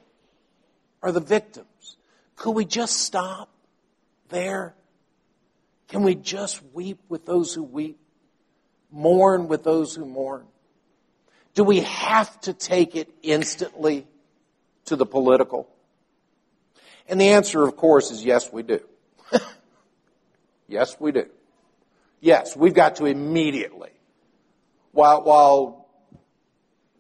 are 1.03 1.11
the 1.11 1.21
victims. 1.21 1.97
Could 2.37 2.53
we 2.53 2.65
just 2.65 3.01
stop 3.01 3.49
there? 4.29 4.75
Can 5.89 6.03
we 6.03 6.15
just 6.15 6.63
weep 6.73 7.01
with 7.09 7.27
those 7.27 7.55
who 7.55 7.63
weep? 7.63 7.99
Mourn 8.93 9.49
with 9.49 9.65
those 9.65 9.95
who 9.95 10.05
mourn? 10.05 10.47
Do 11.55 11.65
we 11.65 11.81
have 11.81 12.39
to 12.43 12.53
take 12.53 12.95
it 12.95 13.09
instantly 13.23 14.07
to 14.85 14.97
the 14.97 15.07
political? 15.07 15.69
And 17.09 17.21
the 17.21 17.31
answer, 17.31 17.63
of 17.63 17.77
course, 17.77 18.11
is 18.11 18.25
yes, 18.25 18.53
we 18.53 18.63
do. 18.63 18.81
yes, 20.69 20.97
we 21.01 21.13
do. 21.13 21.27
Yes, 22.21 22.57
we've 22.57 22.75
got 22.75 22.97
to 22.97 23.07
immediately, 23.07 23.91
while, 24.93 25.23
while 25.23 25.86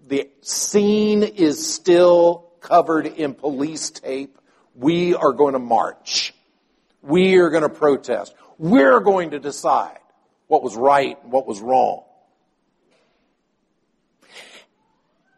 the 0.06 0.28
scene 0.40 1.22
is 1.22 1.74
still 1.74 2.50
covered 2.60 3.06
in 3.06 3.34
police 3.34 3.90
tape, 3.90 4.38
we 4.74 5.14
are 5.14 5.32
going 5.32 5.54
to 5.54 5.58
march. 5.58 6.34
We 7.02 7.36
are 7.36 7.50
going 7.50 7.62
to 7.62 7.68
protest. 7.68 8.34
We're 8.58 9.00
going 9.00 9.30
to 9.30 9.38
decide 9.38 9.98
what 10.46 10.62
was 10.62 10.76
right 10.76 11.18
and 11.22 11.32
what 11.32 11.46
was 11.46 11.60
wrong. 11.60 12.04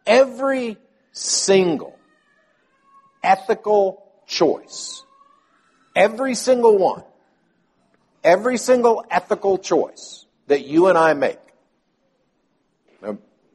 Every 0.07 0.79
single 1.13 1.99
ethical 3.23 4.05
choice, 4.27 5.03
every 5.95 6.35
single 6.35 6.79
one, 6.79 7.03
every 8.25 8.57
single 8.57 9.05
ethical 9.11 9.59
choice 9.59 10.25
that 10.47 10.65
you 10.65 10.87
and 10.87 10.97
I 10.97 11.15
make. 11.15 11.39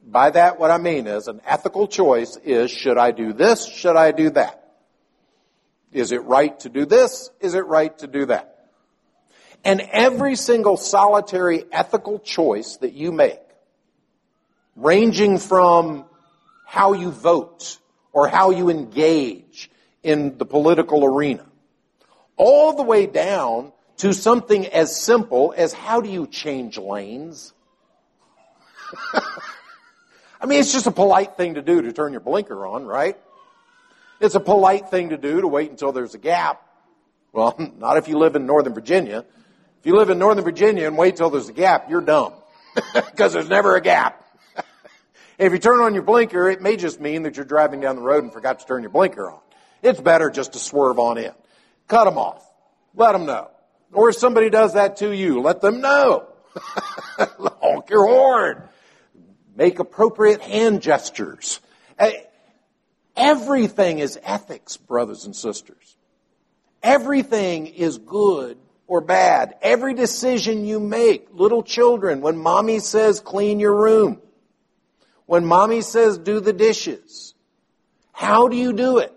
By 0.06 0.30
that, 0.30 0.58
what 0.60 0.70
I 0.70 0.78
mean 0.78 1.06
is 1.06 1.28
an 1.28 1.40
ethical 1.46 1.88
choice 1.88 2.36
is 2.44 2.70
should 2.70 2.98
I 2.98 3.10
do 3.10 3.32
this? 3.32 3.66
Should 3.66 3.96
I 3.96 4.12
do 4.12 4.30
that? 4.30 4.60
Is 5.92 6.12
it 6.12 6.24
right 6.24 6.58
to 6.60 6.68
do 6.68 6.84
this? 6.84 7.30
Is 7.40 7.54
it 7.54 7.66
right 7.66 7.96
to 7.98 8.06
do 8.06 8.26
that? 8.26 8.68
And 9.64 9.80
every 9.80 10.36
single 10.36 10.76
solitary 10.76 11.64
ethical 11.72 12.18
choice 12.18 12.76
that 12.78 12.92
you 12.92 13.12
make, 13.12 13.40
ranging 14.76 15.38
from 15.38 16.04
how 16.66 16.92
you 16.92 17.10
vote 17.10 17.78
or 18.12 18.28
how 18.28 18.50
you 18.50 18.68
engage 18.68 19.70
in 20.02 20.36
the 20.36 20.44
political 20.44 21.04
arena, 21.04 21.46
all 22.36 22.74
the 22.74 22.82
way 22.82 23.06
down 23.06 23.72
to 23.98 24.12
something 24.12 24.66
as 24.66 25.00
simple 25.00 25.54
as 25.56 25.72
how 25.72 26.02
do 26.02 26.10
you 26.10 26.26
change 26.26 26.76
lanes? 26.76 27.54
I 30.40 30.46
mean, 30.46 30.60
it's 30.60 30.72
just 30.72 30.86
a 30.86 30.90
polite 30.90 31.36
thing 31.36 31.54
to 31.54 31.62
do 31.62 31.82
to 31.82 31.92
turn 31.92 32.12
your 32.12 32.20
blinker 32.20 32.66
on, 32.66 32.84
right? 32.84 33.16
It's 34.20 34.34
a 34.34 34.40
polite 34.40 34.90
thing 34.90 35.10
to 35.10 35.16
do 35.16 35.40
to 35.40 35.48
wait 35.48 35.70
until 35.70 35.92
there's 35.92 36.14
a 36.14 36.18
gap. 36.18 36.62
Well, 37.32 37.56
not 37.78 37.96
if 37.96 38.08
you 38.08 38.18
live 38.18 38.36
in 38.36 38.46
Northern 38.46 38.74
Virginia. 38.74 39.24
If 39.80 39.86
you 39.86 39.96
live 39.96 40.10
in 40.10 40.18
Northern 40.18 40.44
Virginia 40.44 40.86
and 40.86 40.96
wait 40.96 41.16
till 41.16 41.30
there's 41.30 41.48
a 41.48 41.52
gap, 41.52 41.90
you're 41.90 42.00
dumb. 42.00 42.32
Because 42.94 43.32
there's 43.32 43.48
never 43.48 43.76
a 43.76 43.80
gap. 43.80 44.24
if 45.38 45.52
you 45.52 45.58
turn 45.58 45.80
on 45.80 45.94
your 45.94 46.02
blinker, 46.02 46.48
it 46.48 46.60
may 46.60 46.76
just 46.76 47.00
mean 47.00 47.22
that 47.22 47.36
you're 47.36 47.44
driving 47.44 47.80
down 47.80 47.94
the 47.94 48.02
road 48.02 48.24
and 48.24 48.32
forgot 48.32 48.60
to 48.60 48.66
turn 48.66 48.82
your 48.82 48.90
blinker 48.90 49.30
on. 49.30 49.38
It's 49.82 50.00
better 50.00 50.30
just 50.30 50.54
to 50.54 50.58
swerve 50.58 50.98
on 50.98 51.18
in. 51.18 51.32
Cut 51.86 52.04
them 52.04 52.18
off. 52.18 52.44
Let 52.96 53.12
them 53.12 53.26
know. 53.26 53.50
Or 53.92 54.08
if 54.08 54.16
somebody 54.16 54.50
does 54.50 54.74
that 54.74 54.96
to 54.96 55.14
you, 55.14 55.40
let 55.40 55.60
them 55.60 55.80
know. 55.80 56.26
Honk 57.18 57.90
your 57.90 58.06
horn. 58.06 58.62
Make 59.56 59.78
appropriate 59.78 60.40
hand 60.40 60.82
gestures. 60.82 61.60
Eh, 61.98 62.12
everything 63.16 64.00
is 64.00 64.18
ethics, 64.22 64.76
brothers 64.76 65.24
and 65.24 65.34
sisters. 65.34 65.96
Everything 66.82 67.66
is 67.66 67.98
good 67.98 68.58
or 68.86 69.00
bad. 69.00 69.54
Every 69.62 69.94
decision 69.94 70.64
you 70.64 70.80
make, 70.80 71.28
little 71.32 71.62
children, 71.62 72.20
when 72.20 72.36
mommy 72.36 72.80
says 72.80 73.20
clean 73.20 73.60
your 73.60 73.74
room, 73.74 74.20
when 75.26 75.46
mommy 75.46 75.80
says 75.80 76.18
do 76.18 76.40
the 76.40 76.52
dishes, 76.52 77.34
how 78.12 78.48
do 78.48 78.56
you 78.56 78.72
do 78.72 78.98
it? 78.98 79.12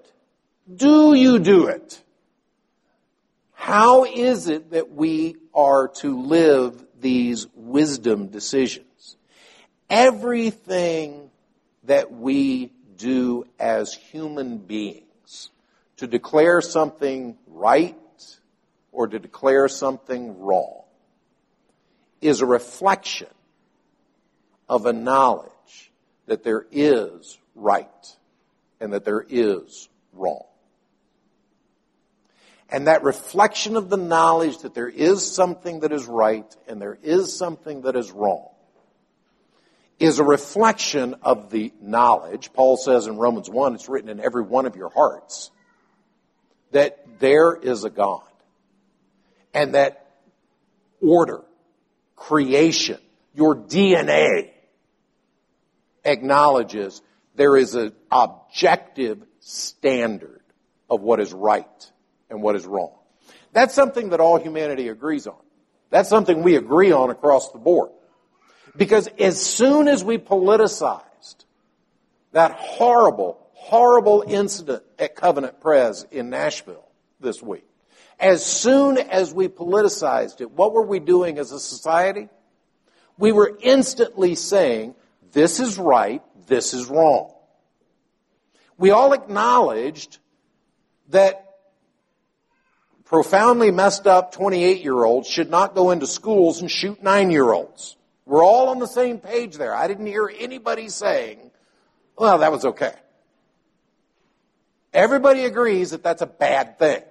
Do 0.74 1.14
you 1.14 1.40
do 1.40 1.68
it? 1.68 2.02
How 3.54 4.06
is 4.06 4.48
it 4.48 4.72
that 4.72 4.92
we 4.92 5.36
are 5.54 5.90
to 5.96 6.22
live 6.22 6.86
these 7.00 7.48
wisdom 7.54 8.28
decisions? 8.28 8.87
Everything 9.90 11.30
that 11.84 12.12
we 12.12 12.72
do 12.98 13.46
as 13.60 13.94
human 13.94 14.58
beings 14.58 15.50
to 15.98 16.08
declare 16.08 16.62
something 16.62 17.38
right 17.48 17.96
or 18.92 19.08
to 19.08 19.20
declare 19.20 19.68
something 19.68 20.40
wrong 20.40 20.84
is 22.22 22.42
a 22.42 22.46
reflection 22.46 23.28
of 24.68 24.86
a 24.86 24.94
knowledge 24.94 25.92
that 26.26 26.44
there 26.44 26.66
is 26.72 27.38
right 27.56 27.88
and 28.82 28.94
that 28.94 29.06
there 29.06 29.26
is 29.28 29.88
wrong. 30.14 30.44
And 32.70 32.88
that 32.88 33.04
reflection 33.04 33.78
of 33.78 33.90
the 33.90 33.98
knowledge 33.98 34.60
that 34.60 34.74
there 34.74 34.90
is 34.90 35.26
something 35.26 35.80
that 35.82 35.94
is 35.94 36.06
right 36.06 36.54
and 36.68 36.82
there 36.82 36.98
is 37.02 37.34
something 37.38 37.84
that 37.84 37.96
is 37.96 38.12
wrong 38.12 38.50
is 40.00 40.20
a 40.20 40.24
reflection 40.24 41.16
of 41.24 41.50
the 41.50 41.74
knowledge. 41.82 42.54
Paul 42.54 42.78
says 42.78 43.08
in 43.08 43.18
Romans 43.18 43.50
1, 43.50 43.76
it's 43.76 43.90
written 43.90 44.10
in 44.10 44.20
every 44.20 44.44
one 44.44 44.66
of 44.66 44.76
your 44.76 44.90
hearts, 44.90 45.50
that 46.72 47.20
there 47.20 47.56
is 47.56 47.84
a 47.84 47.90
God. 47.90 48.22
And 49.54 49.74
that 49.74 50.06
order, 51.02 51.44
creation, 52.16 53.00
your 53.34 53.56
DNA 53.56 54.52
acknowledges 56.06 57.02
there 57.36 57.58
is 57.58 57.76
an 57.76 57.94
objective 58.12 59.24
standard 59.40 60.42
of 60.90 61.02
what 61.02 61.20
is 61.20 61.34
right 61.34 61.92
and 62.30 62.42
what 62.42 62.56
is 62.56 62.66
wrong. 62.66 62.94
That's 63.54 63.74
something 63.74 64.10
that 64.10 64.20
all 64.20 64.40
humanity 64.40 64.90
agrees 64.90 65.26
on. 65.26 65.36
That's 65.90 66.10
something 66.10 66.44
we 66.44 66.56
agree 66.56 66.92
on 66.92 67.10
across 67.10 67.52
the 67.52 67.60
board. 67.60 67.92
Because 68.78 69.08
as 69.20 69.42
soon 69.42 69.88
as 69.88 70.04
we 70.04 70.20
politicized 70.20 71.46
that 72.32 72.52
horrible, 72.52 73.40
horrible 73.54 74.24
incident 74.28 74.84
at 75.00 75.16
Covenant 75.16 75.60
Pres 75.60 76.06
in 76.12 76.30
Nashville 76.30 76.88
this 77.20 77.42
week, 77.42 77.66
as 78.20 78.46
soon 78.46 78.98
as 78.98 79.34
we 79.34 79.48
politicized 79.48 80.42
it, 80.42 80.52
what 80.52 80.74
were 80.74 80.86
we 80.86 81.00
doing 81.00 81.40
as 81.40 81.52
a 81.52 81.60
society? 81.60 82.30
We 83.18 83.32
were 83.32 83.58
instantly 83.62 84.36
saying, 84.36 84.96
this 85.34 85.60
is 85.60 85.78
right, 85.78 86.22
this 86.48 86.74
is 86.74 86.86
wrong. 86.86 87.34
We 88.78 88.92
all 88.92 89.14
acknowledged 89.14 90.20
that 91.10 91.44
profoundly 93.06 93.72
messed 93.72 94.06
up 94.06 94.34
28 94.34 94.84
year 94.84 95.04
olds 95.04 95.28
should 95.28 95.50
not 95.50 95.74
go 95.74 95.90
into 95.90 96.06
schools 96.06 96.62
and 96.62 96.70
shoot 96.70 97.02
nine 97.02 97.32
year 97.32 97.52
olds. 97.52 97.98
We're 98.28 98.44
all 98.44 98.68
on 98.68 98.80
the 98.80 98.88
same 98.88 99.20
page 99.20 99.56
there. 99.56 99.74
I 99.74 99.88
didn't 99.88 100.06
hear 100.06 100.30
anybody 100.38 100.90
saying, 100.90 101.50
well, 102.18 102.40
that 102.40 102.52
was 102.52 102.66
okay. 102.66 102.94
Everybody 104.94 105.46
agrees 105.46 105.92
that 105.92 106.04
that's 106.04 106.22
a 106.22 106.28
bad 106.28 106.78
thing. 106.78 107.04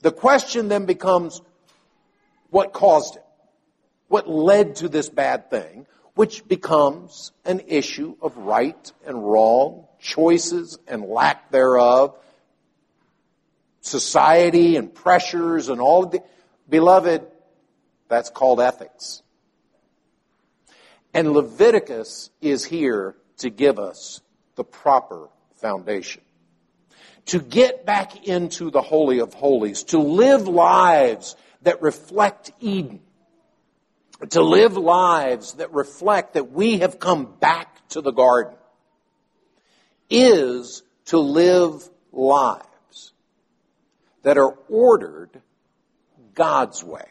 The 0.00 0.10
question 0.10 0.66
then 0.66 0.84
becomes, 0.84 1.40
what 2.50 2.72
caused 2.72 3.16
it? 3.16 3.24
What 4.08 4.28
led 4.28 4.76
to 4.76 4.88
this 4.88 5.08
bad 5.08 5.48
thing? 5.48 5.86
Which 6.14 6.46
becomes 6.48 7.30
an 7.44 7.60
issue 7.68 8.16
of 8.20 8.36
right 8.36 8.92
and 9.06 9.24
wrong, 9.24 9.86
choices 10.00 10.76
and 10.88 11.04
lack 11.04 11.52
thereof, 11.52 12.16
society 13.80 14.76
and 14.76 14.92
pressures 14.92 15.68
and 15.68 15.80
all 15.80 16.04
of 16.04 16.10
the, 16.10 16.22
beloved, 16.68 17.24
that's 18.08 18.30
called 18.30 18.60
ethics. 18.60 19.22
And 21.14 21.32
Leviticus 21.32 22.30
is 22.42 22.64
here 22.64 23.14
to 23.38 23.48
give 23.48 23.78
us 23.78 24.20
the 24.56 24.64
proper 24.64 25.28
foundation. 25.54 26.22
To 27.26 27.40
get 27.40 27.86
back 27.86 28.26
into 28.26 28.70
the 28.70 28.82
Holy 28.82 29.20
of 29.20 29.32
Holies, 29.32 29.84
to 29.84 29.98
live 29.98 30.48
lives 30.48 31.36
that 31.62 31.80
reflect 31.80 32.50
Eden, 32.60 33.00
to 34.30 34.42
live 34.42 34.76
lives 34.76 35.54
that 35.54 35.72
reflect 35.72 36.34
that 36.34 36.50
we 36.50 36.78
have 36.78 36.98
come 36.98 37.32
back 37.38 37.88
to 37.90 38.00
the 38.00 38.10
garden, 38.10 38.54
is 40.10 40.82
to 41.06 41.18
live 41.18 41.88
lives 42.12 43.12
that 44.22 44.36
are 44.36 44.54
ordered 44.68 45.40
God's 46.34 46.82
way, 46.82 47.06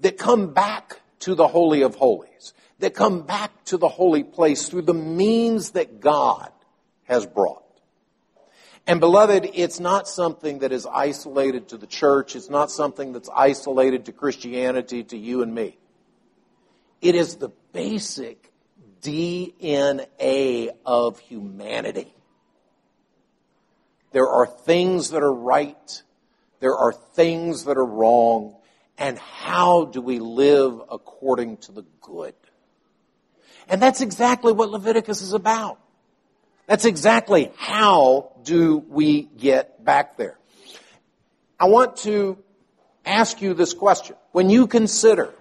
that 0.00 0.16
come 0.18 0.52
back 0.52 1.00
to 1.20 1.34
the 1.34 1.46
Holy 1.46 1.82
of 1.82 1.94
Holies, 1.94 2.54
that 2.78 2.94
come 2.94 3.22
back 3.22 3.64
to 3.66 3.76
the 3.76 3.88
holy 3.88 4.22
place 4.22 4.68
through 4.68 4.82
the 4.82 4.94
means 4.94 5.70
that 5.70 6.00
God 6.00 6.50
has 7.04 7.26
brought. 7.26 7.62
And 8.86 9.00
beloved, 9.00 9.50
it's 9.54 9.80
not 9.80 10.06
something 10.06 10.60
that 10.60 10.70
is 10.72 10.86
isolated 10.86 11.68
to 11.70 11.76
the 11.76 11.88
church. 11.88 12.36
It's 12.36 12.50
not 12.50 12.70
something 12.70 13.12
that's 13.12 13.28
isolated 13.34 14.04
to 14.06 14.12
Christianity, 14.12 15.02
to 15.04 15.16
you 15.16 15.42
and 15.42 15.52
me. 15.52 15.76
It 17.00 17.14
is 17.16 17.36
the 17.36 17.50
basic 17.72 18.52
DNA 19.02 20.70
of 20.84 21.18
humanity. 21.18 22.14
There 24.12 24.28
are 24.28 24.46
things 24.46 25.10
that 25.10 25.22
are 25.22 25.34
right. 25.34 26.02
There 26.60 26.76
are 26.76 26.92
things 26.92 27.64
that 27.64 27.76
are 27.76 27.84
wrong. 27.84 28.56
And 28.98 29.18
how 29.18 29.86
do 29.86 30.00
we 30.00 30.20
live 30.20 30.80
according 30.90 31.58
to 31.58 31.72
the 31.72 31.84
good? 32.00 32.34
And 33.68 33.82
that's 33.82 34.00
exactly 34.00 34.52
what 34.52 34.70
Leviticus 34.70 35.22
is 35.22 35.32
about. 35.32 35.78
That's 36.66 36.84
exactly 36.84 37.50
how 37.56 38.32
do 38.42 38.78
we 38.78 39.22
get 39.22 39.84
back 39.84 40.16
there. 40.16 40.38
I 41.58 41.66
want 41.66 41.96
to 41.98 42.38
ask 43.04 43.40
you 43.40 43.54
this 43.54 43.72
question. 43.72 44.16
When 44.32 44.50
you 44.50 44.66
consider 44.66 45.32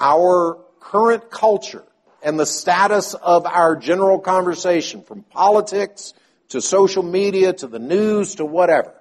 our 0.00 0.58
current 0.80 1.30
culture 1.30 1.84
and 2.22 2.38
the 2.38 2.46
status 2.46 3.14
of 3.14 3.46
our 3.46 3.76
general 3.76 4.18
conversation 4.18 5.02
from 5.02 5.22
politics 5.22 6.14
to 6.48 6.60
social 6.60 7.02
media 7.02 7.52
to 7.52 7.66
the 7.66 7.78
news 7.78 8.36
to 8.36 8.44
whatever, 8.44 8.94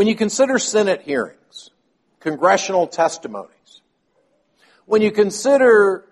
When 0.00 0.06
you 0.06 0.16
consider 0.16 0.58
Senate 0.58 1.02
hearings, 1.02 1.68
congressional 2.20 2.86
testimonies, 2.86 3.82
when 4.86 5.02
you 5.02 5.10
consider 5.10 6.06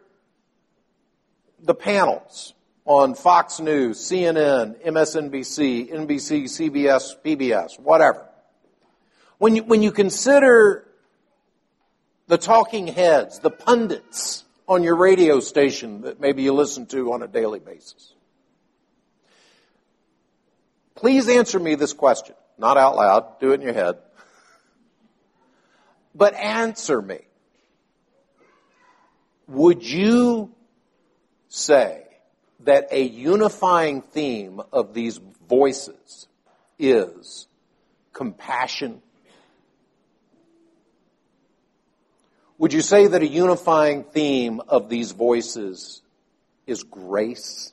the 1.59 1.75
panels 1.75 2.53
on 2.85 3.15
Fox 3.15 3.61
News, 3.61 3.99
CNN, 3.99 4.85
MSNBC, 4.85 5.91
NBC, 5.91 6.45
CBS, 6.45 7.15
PBS, 7.25 7.81
whatever, 7.81 8.29
when 9.39 9.57
you, 9.57 9.63
when 9.63 9.81
you 9.81 9.91
consider 9.91 10.87
the 12.27 12.37
talking 12.37 12.89
heads, 12.89 13.39
the 13.39 13.51
pundits 13.51 14.45
on 14.69 14.83
your 14.83 14.97
radio 14.97 15.41
station 15.41 16.03
that 16.03 16.21
maybe 16.21 16.43
you 16.43 16.53
listen 16.53 16.85
to 16.89 17.15
on 17.15 17.23
a 17.23 17.27
daily 17.27 17.59
basis, 17.59 18.13
please 20.95 21.27
answer 21.27 21.59
me 21.59 21.75
this 21.75 21.95
question. 21.95 22.35
Not 22.59 22.77
out 22.77 22.97
loud. 22.97 23.39
Do 23.41 23.53
it 23.53 23.61
in 23.61 23.63
your 23.63 23.75
head. 23.75 23.99
But 26.15 26.35
answer 26.35 27.01
me. 27.01 27.21
Would 29.47 29.89
you 29.89 30.53
say 31.49 32.03
that 32.61 32.89
a 32.91 33.03
unifying 33.03 34.03
theme 34.03 34.61
of 34.73 34.93
these 34.93 35.21
voices 35.49 36.27
is 36.79 37.47
compassion? 38.13 39.01
Would 42.59 42.73
you 42.73 42.83
say 42.83 43.07
that 43.07 43.23
a 43.23 43.27
unifying 43.27 44.03
theme 44.03 44.61
of 44.67 44.89
these 44.89 45.13
voices 45.13 46.03
is 46.67 46.83
grace? 46.83 47.73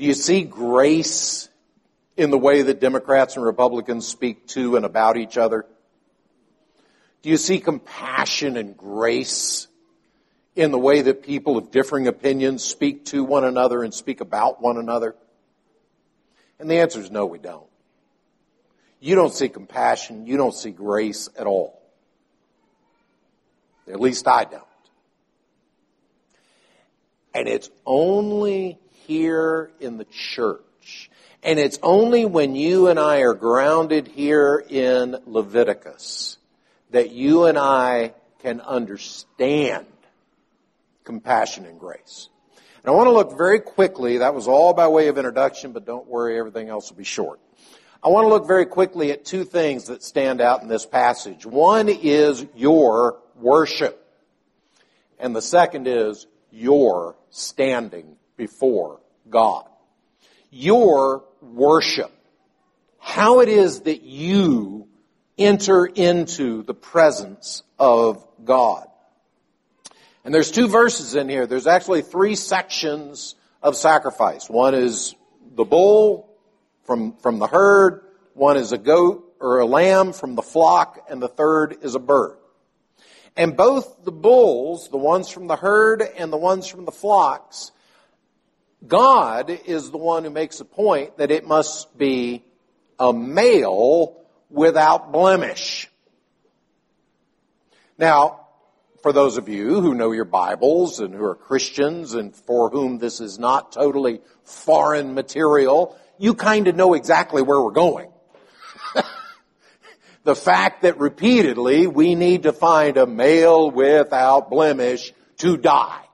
Do 0.00 0.06
you 0.06 0.14
see 0.14 0.44
grace 0.44 1.50
in 2.16 2.30
the 2.30 2.38
way 2.38 2.62
that 2.62 2.80
Democrats 2.80 3.36
and 3.36 3.44
Republicans 3.44 4.08
speak 4.08 4.46
to 4.46 4.76
and 4.76 4.86
about 4.86 5.18
each 5.18 5.36
other? 5.36 5.66
Do 7.20 7.28
you 7.28 7.36
see 7.36 7.60
compassion 7.60 8.56
and 8.56 8.74
grace 8.74 9.68
in 10.56 10.70
the 10.70 10.78
way 10.78 11.02
that 11.02 11.22
people 11.22 11.58
of 11.58 11.70
differing 11.70 12.06
opinions 12.06 12.64
speak 12.64 13.04
to 13.06 13.22
one 13.22 13.44
another 13.44 13.82
and 13.82 13.92
speak 13.92 14.22
about 14.22 14.62
one 14.62 14.78
another? 14.78 15.16
And 16.58 16.70
the 16.70 16.78
answer 16.78 17.00
is 17.00 17.10
no, 17.10 17.26
we 17.26 17.38
don't. 17.38 17.68
You 19.00 19.16
don't 19.16 19.34
see 19.34 19.50
compassion, 19.50 20.24
you 20.24 20.38
don't 20.38 20.54
see 20.54 20.70
grace 20.70 21.28
at 21.38 21.46
all. 21.46 21.78
At 23.86 24.00
least 24.00 24.26
I 24.26 24.44
don't. 24.44 24.64
And 27.34 27.46
it's 27.46 27.68
only 27.84 28.78
here 29.10 29.72
in 29.80 29.98
the 29.98 30.04
church. 30.04 31.10
And 31.42 31.58
it's 31.58 31.80
only 31.82 32.24
when 32.24 32.54
you 32.54 32.86
and 32.86 32.96
I 32.96 33.22
are 33.22 33.34
grounded 33.34 34.06
here 34.06 34.64
in 34.68 35.16
Leviticus 35.26 36.38
that 36.90 37.10
you 37.10 37.46
and 37.46 37.58
I 37.58 38.14
can 38.38 38.60
understand 38.60 39.86
compassion 41.02 41.64
and 41.64 41.80
grace. 41.80 42.28
And 42.84 42.92
I 42.92 42.94
want 42.94 43.08
to 43.08 43.12
look 43.12 43.36
very 43.36 43.58
quickly, 43.58 44.18
that 44.18 44.32
was 44.32 44.46
all 44.46 44.74
by 44.74 44.86
way 44.86 45.08
of 45.08 45.18
introduction, 45.18 45.72
but 45.72 45.84
don't 45.84 46.06
worry, 46.06 46.38
everything 46.38 46.68
else 46.68 46.88
will 46.88 46.98
be 46.98 47.02
short. 47.02 47.40
I 48.04 48.10
want 48.10 48.26
to 48.26 48.28
look 48.28 48.46
very 48.46 48.64
quickly 48.64 49.10
at 49.10 49.24
two 49.24 49.42
things 49.42 49.86
that 49.86 50.04
stand 50.04 50.40
out 50.40 50.62
in 50.62 50.68
this 50.68 50.86
passage. 50.86 51.44
One 51.44 51.88
is 51.88 52.46
your 52.54 53.18
worship. 53.34 54.06
And 55.18 55.34
the 55.34 55.42
second 55.42 55.88
is 55.88 56.28
your 56.52 57.16
standing 57.30 58.16
before 58.40 59.00
God. 59.28 59.68
Your 60.50 61.24
worship. 61.42 62.10
How 62.98 63.40
it 63.40 63.50
is 63.50 63.82
that 63.82 64.00
you 64.00 64.88
enter 65.36 65.84
into 65.84 66.62
the 66.62 66.72
presence 66.72 67.62
of 67.78 68.26
God. 68.42 68.86
And 70.24 70.32
there's 70.32 70.50
two 70.50 70.68
verses 70.68 71.14
in 71.14 71.28
here. 71.28 71.46
There's 71.46 71.66
actually 71.66 72.00
three 72.00 72.34
sections 72.34 73.34
of 73.62 73.76
sacrifice. 73.76 74.48
One 74.48 74.74
is 74.74 75.14
the 75.54 75.64
bull 75.64 76.34
from, 76.84 77.18
from 77.18 77.40
the 77.40 77.46
herd, 77.46 78.04
one 78.32 78.56
is 78.56 78.72
a 78.72 78.78
goat 78.78 79.36
or 79.38 79.58
a 79.58 79.66
lamb 79.66 80.14
from 80.14 80.34
the 80.34 80.42
flock, 80.42 81.06
and 81.10 81.20
the 81.20 81.28
third 81.28 81.76
is 81.82 81.94
a 81.94 81.98
bird. 81.98 82.38
And 83.36 83.54
both 83.54 84.02
the 84.02 84.12
bulls, 84.12 84.88
the 84.88 84.96
ones 84.96 85.28
from 85.28 85.46
the 85.46 85.56
herd 85.56 86.02
and 86.02 86.32
the 86.32 86.38
ones 86.38 86.66
from 86.66 86.86
the 86.86 86.90
flocks, 86.90 87.72
God 88.86 89.50
is 89.50 89.90
the 89.90 89.98
one 89.98 90.24
who 90.24 90.30
makes 90.30 90.60
a 90.60 90.64
point 90.64 91.18
that 91.18 91.30
it 91.30 91.46
must 91.46 91.96
be 91.98 92.44
a 92.98 93.12
male 93.12 94.16
without 94.48 95.12
blemish. 95.12 95.88
Now, 97.98 98.46
for 99.02 99.12
those 99.12 99.36
of 99.36 99.48
you 99.48 99.80
who 99.80 99.94
know 99.94 100.12
your 100.12 100.24
Bibles 100.24 101.00
and 101.00 101.14
who 101.14 101.24
are 101.24 101.34
Christians 101.34 102.14
and 102.14 102.34
for 102.34 102.70
whom 102.70 102.98
this 102.98 103.20
is 103.20 103.38
not 103.38 103.72
totally 103.72 104.20
foreign 104.44 105.14
material, 105.14 105.96
you 106.18 106.34
kind 106.34 106.66
of 106.66 106.74
know 106.74 106.94
exactly 106.94 107.42
where 107.42 107.60
we're 107.60 107.70
going. 107.70 108.10
the 110.24 110.36
fact 110.36 110.82
that 110.82 110.98
repeatedly 110.98 111.86
we 111.86 112.14
need 112.14 112.44
to 112.44 112.52
find 112.52 112.96
a 112.96 113.06
male 113.06 113.70
without 113.70 114.50
blemish 114.50 115.12
to 115.38 115.58
die 115.58 116.04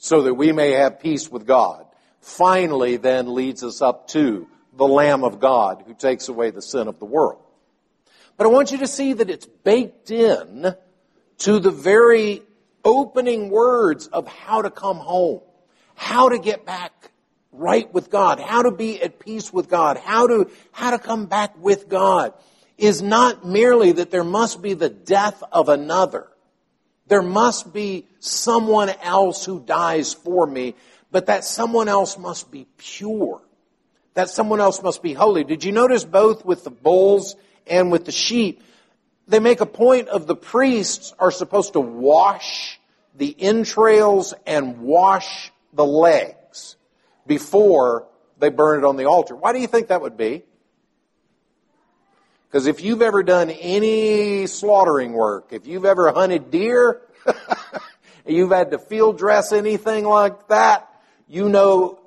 so 0.00 0.22
that 0.22 0.34
we 0.34 0.50
may 0.50 0.70
have 0.72 0.98
peace 0.98 1.30
with 1.30 1.46
God 1.46 1.86
finally 2.20 2.96
then 2.96 3.34
leads 3.34 3.62
us 3.62 3.82
up 3.82 4.08
to 4.08 4.48
the 4.74 4.86
Lamb 4.86 5.24
of 5.24 5.40
God 5.40 5.84
who 5.86 5.94
takes 5.94 6.28
away 6.28 6.50
the 6.50 6.62
sin 6.62 6.88
of 6.88 6.98
the 6.98 7.04
world. 7.04 7.42
But 8.36 8.46
I 8.46 8.50
want 8.50 8.72
you 8.72 8.78
to 8.78 8.86
see 8.86 9.12
that 9.12 9.28
it's 9.28 9.44
baked 9.46 10.10
in 10.10 10.74
to 11.38 11.58
the 11.58 11.70
very 11.70 12.42
opening 12.82 13.50
words 13.50 14.06
of 14.06 14.26
how 14.26 14.62
to 14.62 14.70
come 14.70 14.96
home, 14.96 15.42
how 15.94 16.30
to 16.30 16.38
get 16.38 16.64
back 16.64 17.10
right 17.52 17.92
with 17.92 18.10
God, 18.10 18.40
how 18.40 18.62
to 18.62 18.70
be 18.70 19.02
at 19.02 19.18
peace 19.18 19.52
with 19.52 19.68
God, 19.68 19.98
how 19.98 20.26
to, 20.26 20.50
how 20.72 20.92
to 20.92 20.98
come 20.98 21.26
back 21.26 21.58
with 21.58 21.90
God 21.90 22.32
is 22.78 23.02
not 23.02 23.44
merely 23.44 23.92
that 23.92 24.10
there 24.10 24.24
must 24.24 24.62
be 24.62 24.72
the 24.72 24.88
death 24.88 25.42
of 25.52 25.68
another. 25.68 26.28
There 27.10 27.22
must 27.22 27.72
be 27.72 28.06
someone 28.20 28.88
else 29.02 29.44
who 29.44 29.58
dies 29.58 30.14
for 30.14 30.46
me, 30.46 30.76
but 31.10 31.26
that 31.26 31.44
someone 31.44 31.88
else 31.88 32.16
must 32.16 32.52
be 32.52 32.68
pure. 32.78 33.42
That 34.14 34.30
someone 34.30 34.60
else 34.60 34.80
must 34.80 35.02
be 35.02 35.12
holy. 35.12 35.42
Did 35.42 35.64
you 35.64 35.72
notice 35.72 36.04
both 36.04 36.44
with 36.44 36.62
the 36.62 36.70
bulls 36.70 37.34
and 37.66 37.90
with 37.90 38.04
the 38.04 38.12
sheep? 38.12 38.62
They 39.26 39.40
make 39.40 39.60
a 39.60 39.66
point 39.66 40.06
of 40.06 40.28
the 40.28 40.36
priests 40.36 41.12
are 41.18 41.32
supposed 41.32 41.72
to 41.72 41.80
wash 41.80 42.78
the 43.16 43.34
entrails 43.40 44.32
and 44.46 44.82
wash 44.82 45.50
the 45.72 45.84
legs 45.84 46.76
before 47.26 48.06
they 48.38 48.50
burn 48.50 48.84
it 48.84 48.86
on 48.86 48.96
the 48.96 49.06
altar. 49.06 49.34
Why 49.34 49.52
do 49.52 49.58
you 49.58 49.66
think 49.66 49.88
that 49.88 50.00
would 50.00 50.16
be? 50.16 50.44
Because 52.50 52.66
if 52.66 52.82
you've 52.82 53.00
ever 53.00 53.22
done 53.22 53.48
any 53.48 54.48
slaughtering 54.48 55.12
work, 55.12 55.52
if 55.52 55.68
you've 55.68 55.84
ever 55.84 56.10
hunted 56.10 56.50
deer, 56.50 57.00
you've 58.26 58.50
had 58.50 58.72
to 58.72 58.78
field 58.78 59.18
dress 59.18 59.52
anything 59.52 60.04
like 60.04 60.48
that, 60.48 60.88
you 61.28 61.48
know 61.48 62.00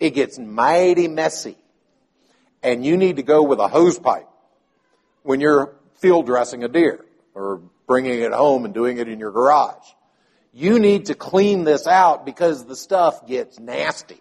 it 0.00 0.10
gets 0.10 0.40
mighty 0.40 1.06
messy. 1.06 1.56
And 2.64 2.84
you 2.84 2.96
need 2.96 3.16
to 3.16 3.22
go 3.22 3.44
with 3.44 3.60
a 3.60 3.68
hose 3.68 3.96
pipe 3.96 4.28
when 5.22 5.40
you're 5.40 5.76
field 6.00 6.26
dressing 6.26 6.64
a 6.64 6.68
deer 6.68 7.04
or 7.32 7.62
bringing 7.86 8.20
it 8.20 8.32
home 8.32 8.64
and 8.64 8.74
doing 8.74 8.98
it 8.98 9.08
in 9.08 9.20
your 9.20 9.30
garage. 9.30 9.86
You 10.52 10.80
need 10.80 11.06
to 11.06 11.14
clean 11.14 11.62
this 11.62 11.86
out 11.86 12.26
because 12.26 12.64
the 12.64 12.74
stuff 12.74 13.24
gets 13.28 13.60
nasty. 13.60 14.20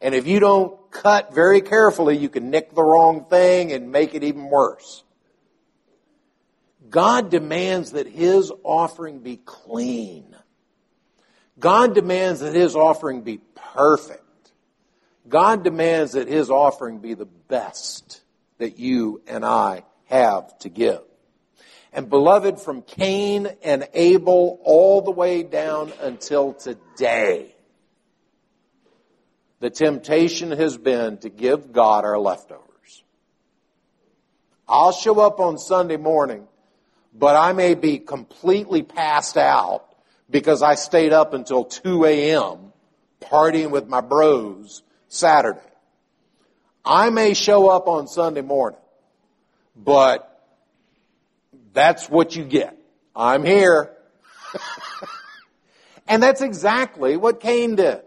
And 0.00 0.14
if 0.14 0.26
you 0.26 0.40
don't 0.40 0.90
cut 0.90 1.34
very 1.34 1.60
carefully, 1.60 2.16
you 2.16 2.28
can 2.28 2.50
nick 2.50 2.74
the 2.74 2.82
wrong 2.82 3.24
thing 3.24 3.72
and 3.72 3.90
make 3.90 4.14
it 4.14 4.22
even 4.22 4.48
worse. 4.48 5.02
God 6.88 7.30
demands 7.30 7.92
that 7.92 8.06
His 8.06 8.52
offering 8.62 9.18
be 9.20 9.36
clean. 9.36 10.36
God 11.58 11.94
demands 11.94 12.40
that 12.40 12.54
His 12.54 12.76
offering 12.76 13.22
be 13.22 13.40
perfect. 13.54 14.22
God 15.28 15.64
demands 15.64 16.12
that 16.12 16.28
His 16.28 16.50
offering 16.50 16.98
be 16.98 17.14
the 17.14 17.26
best 17.26 18.22
that 18.58 18.78
you 18.78 19.20
and 19.26 19.44
I 19.44 19.82
have 20.06 20.56
to 20.60 20.68
give. 20.68 21.02
And 21.92 22.08
beloved, 22.08 22.60
from 22.60 22.82
Cain 22.82 23.48
and 23.62 23.88
Abel 23.94 24.60
all 24.62 25.02
the 25.02 25.10
way 25.10 25.42
down 25.42 25.92
until 26.00 26.52
today, 26.52 27.54
the 29.60 29.70
temptation 29.70 30.50
has 30.52 30.76
been 30.76 31.18
to 31.18 31.28
give 31.28 31.72
God 31.72 32.04
our 32.04 32.18
leftovers. 32.18 33.02
I'll 34.68 34.92
show 34.92 35.20
up 35.20 35.40
on 35.40 35.58
Sunday 35.58 35.96
morning, 35.96 36.46
but 37.14 37.36
I 37.36 37.52
may 37.52 37.74
be 37.74 37.98
completely 37.98 38.82
passed 38.82 39.36
out 39.36 39.84
because 40.30 40.62
I 40.62 40.74
stayed 40.74 41.12
up 41.12 41.32
until 41.32 41.64
2 41.64 42.04
a.m. 42.04 42.72
partying 43.20 43.70
with 43.70 43.88
my 43.88 44.00
bros 44.00 44.82
Saturday. 45.08 45.60
I 46.84 47.10
may 47.10 47.34
show 47.34 47.68
up 47.68 47.88
on 47.88 48.06
Sunday 48.08 48.42
morning, 48.42 48.78
but 49.74 50.24
that's 51.72 52.08
what 52.08 52.36
you 52.36 52.44
get. 52.44 52.76
I'm 53.16 53.44
here. 53.44 53.96
and 56.08 56.22
that's 56.22 56.40
exactly 56.40 57.16
what 57.16 57.40
Cain 57.40 57.74
did. 57.74 58.02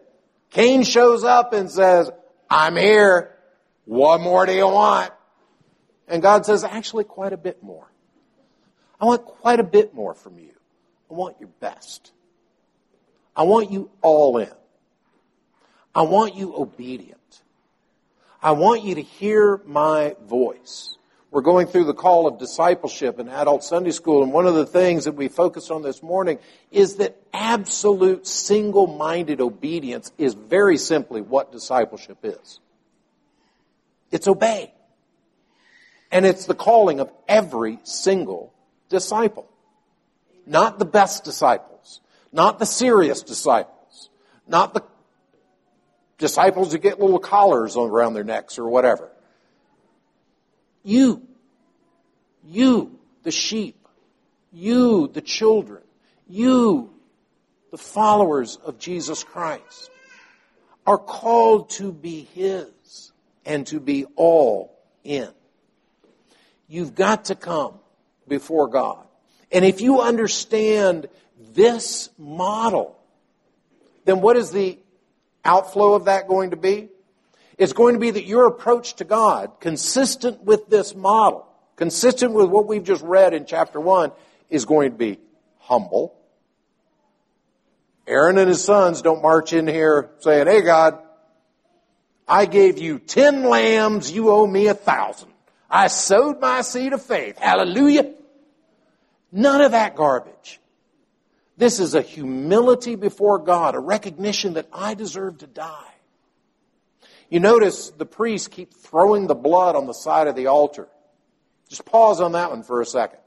Cain 0.51 0.83
shows 0.83 1.23
up 1.23 1.53
and 1.53 1.71
says, 1.71 2.09
I'm 2.49 2.75
here. 2.75 3.35
What 3.85 4.21
more 4.21 4.45
do 4.45 4.53
you 4.53 4.67
want? 4.67 5.11
And 6.07 6.21
God 6.21 6.45
says, 6.45 6.63
actually, 6.63 7.05
quite 7.05 7.33
a 7.33 7.37
bit 7.37 7.63
more. 7.63 7.87
I 8.99 9.05
want 9.05 9.25
quite 9.25 9.59
a 9.59 9.63
bit 9.63 9.93
more 9.93 10.13
from 10.13 10.37
you. 10.37 10.51
I 11.09 11.13
want 11.13 11.37
your 11.39 11.49
best. 11.59 12.11
I 13.35 13.43
want 13.43 13.71
you 13.71 13.89
all 14.01 14.37
in. 14.37 14.51
I 15.95 16.03
want 16.03 16.35
you 16.35 16.55
obedient. 16.55 17.17
I 18.41 18.51
want 18.51 18.83
you 18.83 18.95
to 18.95 19.01
hear 19.01 19.61
my 19.65 20.15
voice. 20.25 20.97
We're 21.31 21.41
going 21.41 21.67
through 21.67 21.85
the 21.85 21.93
call 21.93 22.27
of 22.27 22.37
discipleship 22.37 23.17
in 23.17 23.29
adult 23.29 23.63
Sunday 23.63 23.91
school, 23.91 24.21
and 24.21 24.33
one 24.33 24.45
of 24.45 24.53
the 24.53 24.65
things 24.65 25.05
that 25.05 25.13
we 25.13 25.29
focused 25.29 25.71
on 25.71 25.81
this 25.81 26.03
morning 26.03 26.39
is 26.71 26.97
that 26.97 27.15
absolute 27.33 28.27
single 28.27 28.85
minded 28.85 29.39
obedience 29.39 30.11
is 30.17 30.33
very 30.33 30.77
simply 30.77 31.21
what 31.21 31.51
discipleship 31.53 32.17
is 32.23 32.59
it's 34.11 34.27
obey. 34.27 34.73
And 36.11 36.25
it's 36.25 36.45
the 36.45 36.53
calling 36.53 36.99
of 36.99 37.09
every 37.27 37.79
single 37.83 38.53
disciple. 38.89 39.49
Not 40.45 40.77
the 40.77 40.85
best 40.85 41.23
disciples, 41.23 42.01
not 42.33 42.59
the 42.59 42.65
serious 42.65 43.23
disciples, 43.23 44.09
not 44.47 44.73
the 44.73 44.83
disciples 46.17 46.73
who 46.73 46.77
get 46.77 46.99
little 46.99 47.19
collars 47.19 47.77
around 47.77 48.13
their 48.13 48.25
necks 48.25 48.59
or 48.59 48.67
whatever. 48.67 49.09
You, 50.83 51.27
you, 52.43 52.99
the 53.23 53.31
sheep, 53.31 53.87
you, 54.51 55.07
the 55.07 55.21
children, 55.21 55.83
you, 56.27 56.93
the 57.71 57.77
followers 57.77 58.57
of 58.57 58.79
Jesus 58.79 59.23
Christ, 59.23 59.89
are 60.85 60.97
called 60.97 61.69
to 61.71 61.91
be 61.91 62.27
His 62.33 63.11
and 63.45 63.65
to 63.67 63.79
be 63.79 64.05
all 64.15 64.77
in. 65.03 65.29
You've 66.67 66.95
got 66.95 67.25
to 67.25 67.35
come 67.35 67.75
before 68.27 68.67
God. 68.67 69.05
And 69.51 69.65
if 69.65 69.81
you 69.81 70.01
understand 70.01 71.07
this 71.53 72.09
model, 72.17 72.97
then 74.05 74.21
what 74.21 74.37
is 74.37 74.51
the 74.51 74.79
outflow 75.43 75.93
of 75.93 76.05
that 76.05 76.27
going 76.27 76.51
to 76.51 76.55
be? 76.55 76.89
It's 77.57 77.73
going 77.73 77.93
to 77.93 77.99
be 77.99 78.11
that 78.11 78.25
your 78.25 78.47
approach 78.47 78.95
to 78.95 79.03
God, 79.03 79.59
consistent 79.59 80.43
with 80.43 80.69
this 80.69 80.95
model, 80.95 81.47
consistent 81.75 82.33
with 82.33 82.49
what 82.49 82.67
we've 82.67 82.83
just 82.83 83.03
read 83.03 83.33
in 83.33 83.45
chapter 83.45 83.79
1, 83.79 84.11
is 84.49 84.65
going 84.65 84.91
to 84.91 84.97
be 84.97 85.19
humble. 85.59 86.15
Aaron 88.07 88.37
and 88.37 88.49
his 88.49 88.63
sons 88.63 89.01
don't 89.01 89.21
march 89.21 89.53
in 89.53 89.67
here 89.67 90.09
saying, 90.19 90.47
Hey 90.47 90.61
God, 90.61 90.99
I 92.27 92.45
gave 92.45 92.79
you 92.79 92.99
ten 92.99 93.43
lambs, 93.43 94.11
you 94.11 94.29
owe 94.31 94.47
me 94.47 94.67
a 94.67 94.73
thousand. 94.73 95.29
I 95.69 95.87
sowed 95.87 96.41
my 96.41 96.61
seed 96.61 96.93
of 96.93 97.01
faith. 97.01 97.37
Hallelujah. 97.37 98.13
None 99.31 99.61
of 99.61 99.71
that 99.71 99.95
garbage. 99.95 100.59
This 101.57 101.79
is 101.79 101.95
a 101.95 102.01
humility 102.01 102.95
before 102.95 103.39
God, 103.39 103.75
a 103.75 103.79
recognition 103.79 104.53
that 104.53 104.67
I 104.73 104.93
deserve 104.93 105.37
to 105.39 105.47
die. 105.47 105.90
You 107.31 107.39
notice 107.39 107.91
the 107.91 108.05
priests 108.05 108.49
keep 108.49 108.73
throwing 108.73 109.25
the 109.25 109.35
blood 109.35 109.77
on 109.77 109.87
the 109.87 109.93
side 109.93 110.27
of 110.27 110.35
the 110.35 110.47
altar. 110.47 110.89
Just 111.69 111.85
pause 111.85 112.19
on 112.19 112.33
that 112.33 112.51
one 112.51 112.61
for 112.61 112.81
a 112.81 112.85
second. 112.85 113.19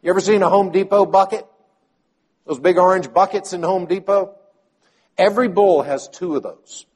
You 0.00 0.08
ever 0.08 0.20
seen 0.20 0.42
a 0.42 0.48
Home 0.48 0.72
Depot 0.72 1.04
bucket? 1.04 1.46
Those 2.46 2.58
big 2.58 2.78
orange 2.78 3.12
buckets 3.12 3.52
in 3.52 3.62
Home 3.62 3.84
Depot? 3.84 4.34
Every 5.18 5.48
bull 5.48 5.82
has 5.82 6.08
two 6.08 6.34
of 6.34 6.42
those. 6.42 6.86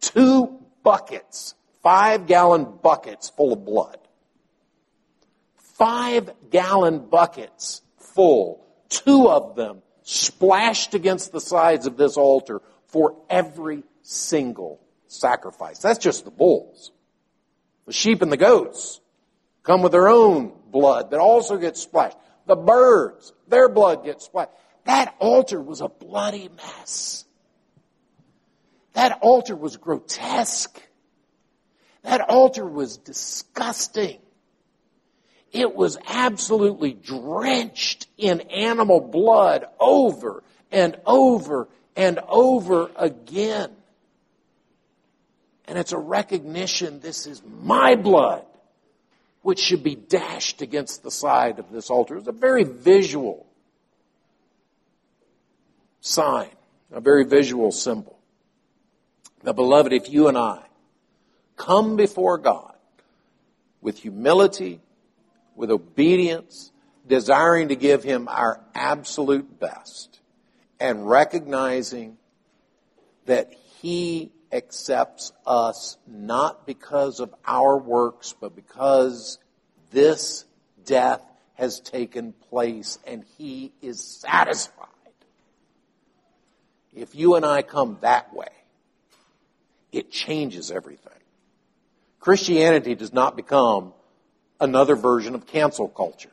Two 0.00 0.60
buckets 0.82 1.54
five 1.82 2.26
gallon 2.26 2.66
buckets 2.82 3.30
full 3.30 3.54
of 3.54 3.64
blood. 3.64 3.98
Five 5.56 6.30
gallon 6.50 6.98
buckets 6.98 7.80
full, 7.96 8.62
two 8.90 9.28
of 9.30 9.56
them 9.56 9.80
splashed 10.02 10.92
against 10.92 11.32
the 11.32 11.40
sides 11.40 11.86
of 11.86 11.96
this 11.96 12.18
altar 12.18 12.60
for 12.88 13.16
every 13.30 13.84
single 14.02 14.83
sacrifice. 15.20 15.78
That's 15.78 15.98
just 15.98 16.24
the 16.24 16.30
bulls. 16.30 16.92
The 17.86 17.92
sheep 17.92 18.22
and 18.22 18.32
the 18.32 18.36
goats 18.36 19.00
come 19.62 19.82
with 19.82 19.92
their 19.92 20.08
own 20.08 20.52
blood 20.70 21.10
that 21.10 21.20
also 21.20 21.56
gets 21.56 21.82
splashed. 21.82 22.16
The 22.46 22.56
birds, 22.56 23.32
their 23.48 23.68
blood 23.68 24.04
gets 24.04 24.26
splashed. 24.26 24.52
That 24.84 25.14
altar 25.18 25.60
was 25.60 25.80
a 25.80 25.88
bloody 25.88 26.48
mess. 26.56 27.24
That 28.92 29.18
altar 29.22 29.56
was 29.56 29.76
grotesque. 29.76 30.80
That 32.02 32.20
altar 32.20 32.66
was 32.66 32.98
disgusting. 32.98 34.18
It 35.52 35.74
was 35.74 35.96
absolutely 36.06 36.92
drenched 36.92 38.08
in 38.18 38.40
animal 38.42 39.00
blood 39.00 39.64
over 39.78 40.42
and 40.70 40.96
over 41.06 41.68
and 41.96 42.18
over 42.28 42.90
again. 42.96 43.70
And 45.66 45.78
it's 45.78 45.92
a 45.92 45.98
recognition 45.98 47.00
this 47.00 47.26
is 47.26 47.42
my 47.62 47.94
blood, 47.94 48.44
which 49.42 49.58
should 49.58 49.82
be 49.82 49.94
dashed 49.94 50.62
against 50.62 51.02
the 51.02 51.10
side 51.10 51.58
of 51.58 51.70
this 51.70 51.90
altar. 51.90 52.16
It's 52.16 52.28
a 52.28 52.32
very 52.32 52.64
visual 52.64 53.46
sign, 56.00 56.50
a 56.92 57.00
very 57.00 57.24
visual 57.24 57.72
symbol. 57.72 58.18
Now, 59.42 59.52
beloved, 59.52 59.92
if 59.92 60.10
you 60.10 60.28
and 60.28 60.38
I 60.38 60.62
come 61.56 61.96
before 61.96 62.38
God 62.38 62.74
with 63.80 63.98
humility, 63.98 64.80
with 65.54 65.70
obedience, 65.70 66.72
desiring 67.06 67.68
to 67.68 67.76
give 67.76 68.02
Him 68.02 68.28
our 68.28 68.60
absolute 68.74 69.60
best, 69.60 70.20
and 70.80 71.08
recognizing 71.08 72.16
that 73.26 73.52
He 73.80 74.32
accepts 74.54 75.32
us 75.44 75.98
not 76.06 76.66
because 76.66 77.20
of 77.20 77.34
our 77.46 77.76
works, 77.76 78.34
but 78.40 78.54
because 78.54 79.38
this 79.90 80.44
death 80.86 81.20
has 81.54 81.80
taken 81.80 82.32
place 82.32 82.98
and 83.06 83.24
He 83.36 83.72
is 83.82 84.00
satisfied. 84.00 84.88
If 86.94 87.14
you 87.14 87.34
and 87.34 87.44
I 87.44 87.62
come 87.62 87.98
that 88.00 88.32
way, 88.32 88.48
it 89.90 90.10
changes 90.10 90.70
everything. 90.70 91.12
Christianity 92.20 92.94
does 92.94 93.12
not 93.12 93.36
become 93.36 93.92
another 94.60 94.94
version 94.94 95.34
of 95.34 95.46
cancel 95.46 95.88
culture. 95.88 96.30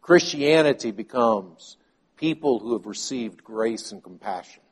Christianity 0.00 0.90
becomes 0.92 1.76
people 2.16 2.60
who 2.60 2.74
have 2.74 2.86
received 2.86 3.42
grace 3.42 3.90
and 3.90 4.02
compassion, 4.02 4.62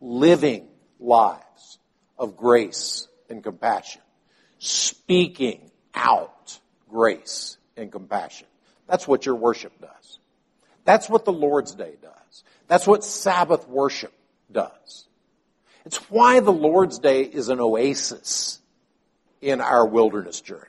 living 0.00 0.68
lives 1.00 1.78
of 2.18 2.36
grace 2.36 3.08
and 3.28 3.42
compassion, 3.42 4.02
speaking 4.58 5.70
out 5.94 6.58
grace 6.88 7.56
and 7.76 7.90
compassion. 7.90 8.46
That's 8.86 9.08
what 9.08 9.26
your 9.26 9.36
worship 9.36 9.72
does. 9.80 10.18
That's 10.84 11.08
what 11.08 11.24
the 11.24 11.32
Lord's 11.32 11.74
Day 11.74 11.94
does. 12.02 12.44
That's 12.68 12.86
what 12.86 13.04
Sabbath 13.04 13.68
worship 13.68 14.12
does. 14.50 15.06
It's 15.84 15.96
why 16.10 16.40
the 16.40 16.52
Lord's 16.52 16.98
Day 16.98 17.22
is 17.22 17.48
an 17.48 17.60
oasis 17.60 18.60
in 19.40 19.60
our 19.60 19.86
wilderness 19.86 20.40
journey. 20.40 20.64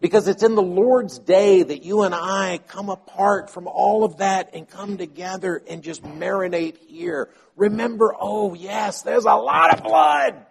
Because 0.00 0.28
it's 0.28 0.42
in 0.42 0.54
the 0.54 0.62
Lord's 0.62 1.18
day 1.18 1.62
that 1.62 1.82
you 1.82 2.02
and 2.02 2.14
I 2.14 2.60
come 2.68 2.90
apart 2.90 3.50
from 3.50 3.66
all 3.66 4.04
of 4.04 4.18
that 4.18 4.54
and 4.54 4.68
come 4.68 4.98
together 4.98 5.62
and 5.68 5.82
just 5.82 6.02
marinate 6.02 6.76
here. 6.86 7.30
Remember, 7.56 8.14
oh 8.18 8.54
yes, 8.54 9.02
there's 9.02 9.24
a 9.24 9.34
lot 9.34 9.74
of 9.74 9.82
blood 9.82 10.44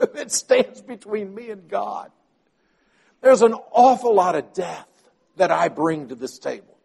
that 0.14 0.32
stands 0.32 0.80
between 0.80 1.34
me 1.34 1.50
and 1.50 1.68
God. 1.68 2.10
There's 3.20 3.42
an 3.42 3.54
awful 3.72 4.14
lot 4.14 4.34
of 4.34 4.52
death 4.54 4.88
that 5.36 5.50
I 5.50 5.68
bring 5.68 6.08
to 6.08 6.14
this 6.14 6.38
table. 6.38 6.78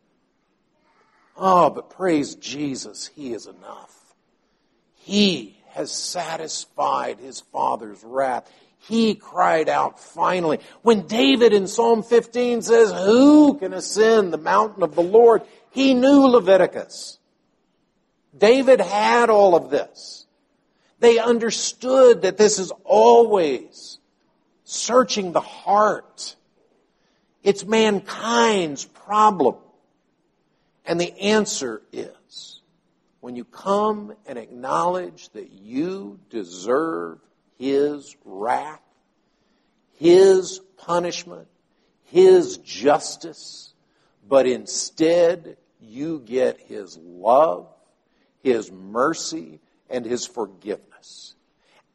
Oh, 1.35 1.69
but 1.69 1.89
praise 1.89 2.35
Jesus, 2.35 3.07
He 3.07 3.33
is 3.33 3.47
enough. 3.47 3.91
He 4.95 5.59
has 5.69 5.91
satisfied 5.91 7.19
His 7.19 7.41
Father's 7.41 8.03
wrath. 8.03 8.49
He 8.87 9.15
cried 9.15 9.69
out 9.69 9.99
finally. 9.99 10.59
When 10.81 11.07
David 11.07 11.53
in 11.53 11.67
Psalm 11.67 12.03
15 12.03 12.61
says, 12.61 12.91
who 12.91 13.57
can 13.57 13.71
ascend 13.73 14.33
the 14.33 14.37
mountain 14.37 14.83
of 14.83 14.93
the 14.93 15.01
Lord? 15.01 15.43
He 15.71 15.93
knew 15.93 16.27
Leviticus. 16.27 17.17
David 18.37 18.81
had 18.81 19.29
all 19.29 19.55
of 19.55 19.69
this. 19.69 20.27
They 20.99 21.17
understood 21.17 22.23
that 22.23 22.37
this 22.37 22.59
is 22.59 22.71
always 22.83 23.99
searching 24.65 25.31
the 25.31 25.41
heart. 25.41 26.35
It's 27.41 27.65
mankind's 27.65 28.83
problem. 28.83 29.55
And 30.85 30.99
the 30.99 31.17
answer 31.19 31.81
is, 31.93 32.61
when 33.21 33.37
you 33.37 33.45
come 33.45 34.13
and 34.25 34.37
acknowledge 34.37 35.29
that 35.29 35.51
you 35.51 36.19
deserve 36.29 37.19
his 37.57 38.15
wrath, 38.25 38.81
His 39.93 40.59
punishment, 40.77 41.47
His 42.03 42.57
justice, 42.57 43.73
but 44.27 44.47
instead 44.47 45.57
you 45.79 46.19
get 46.19 46.59
His 46.59 46.97
love, 46.97 47.67
His 48.41 48.71
mercy, 48.71 49.59
and 49.89 50.05
His 50.05 50.25
forgiveness. 50.25 51.35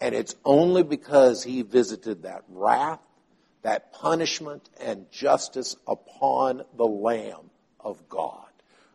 And 0.00 0.14
it's 0.14 0.36
only 0.44 0.84
because 0.84 1.42
He 1.42 1.62
visited 1.62 2.22
that 2.22 2.44
wrath, 2.48 3.00
that 3.62 3.92
punishment, 3.92 4.68
and 4.80 5.10
justice 5.10 5.76
upon 5.86 6.62
the 6.76 6.86
Lamb 6.86 7.50
of 7.80 8.08
God, 8.08 8.46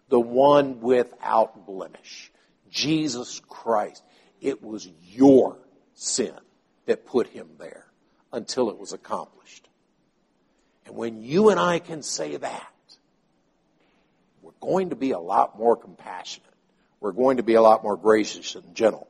the 0.09 0.19
one 0.19 0.79
without 0.79 1.65
blemish, 1.65 2.31
Jesus 2.71 3.41
Christ. 3.47 4.03
It 4.39 4.63
was 4.63 4.89
your 5.11 5.57
sin 5.93 6.33
that 6.85 7.05
put 7.05 7.27
him 7.27 7.47
there 7.57 7.85
until 8.31 8.69
it 8.69 8.77
was 8.77 8.93
accomplished. 8.93 9.67
And 10.85 10.95
when 10.95 11.21
you 11.21 11.49
and 11.49 11.59
I 11.59 11.79
can 11.79 12.03
say 12.03 12.35
that, 12.37 12.73
we're 14.41 14.51
going 14.59 14.89
to 14.89 14.95
be 14.95 15.11
a 15.11 15.19
lot 15.19 15.57
more 15.57 15.75
compassionate. 15.75 16.49
We're 16.99 17.11
going 17.11 17.37
to 17.37 17.43
be 17.43 17.53
a 17.55 17.61
lot 17.61 17.83
more 17.83 17.97
gracious 17.97 18.55
and 18.55 18.75
gentle. 18.75 19.07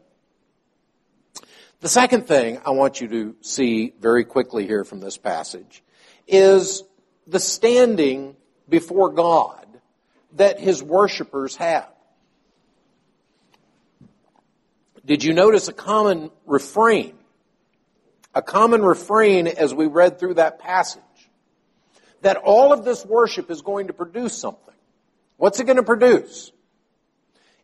The 1.80 1.90
second 1.90 2.28
thing 2.28 2.62
I 2.66 2.72
want 2.72 3.02
you 3.02 3.08
to 3.10 3.36
see 3.42 3.94
very 4.00 4.24
quickly 4.24 4.66
here 4.66 4.84
from 4.84 5.00
this 5.00 5.18
passage 5.18 5.84
is 6.28 6.84
the 7.28 7.40
standing 7.40 8.36
before 8.70 9.10
God 9.10 9.66
that 10.36 10.60
his 10.60 10.82
worshipers 10.82 11.56
have. 11.58 11.90
Did 15.06 15.24
you 15.24 15.34
notice 15.34 15.68
a 15.68 15.74
common 15.74 16.32
refrain 16.46 17.16
a 18.34 18.42
common 18.42 18.84
refrain 18.84 19.48
as 19.48 19.74
we 19.74 19.86
read 19.86 20.20
through 20.20 20.36
that 20.36 20.60
passage. 20.60 21.02
That 22.22 22.38
all 22.38 22.72
of 22.72 22.86
this 22.86 23.06
worship 23.06 23.52
is 23.52 23.62
going 23.62 23.88
to 23.88 23.94
produce 23.94 24.38
something. 24.38 24.74
What's 25.38 25.60
it 25.60 25.66
going 25.66 25.78
to 25.78 25.84
produce? 25.84 26.52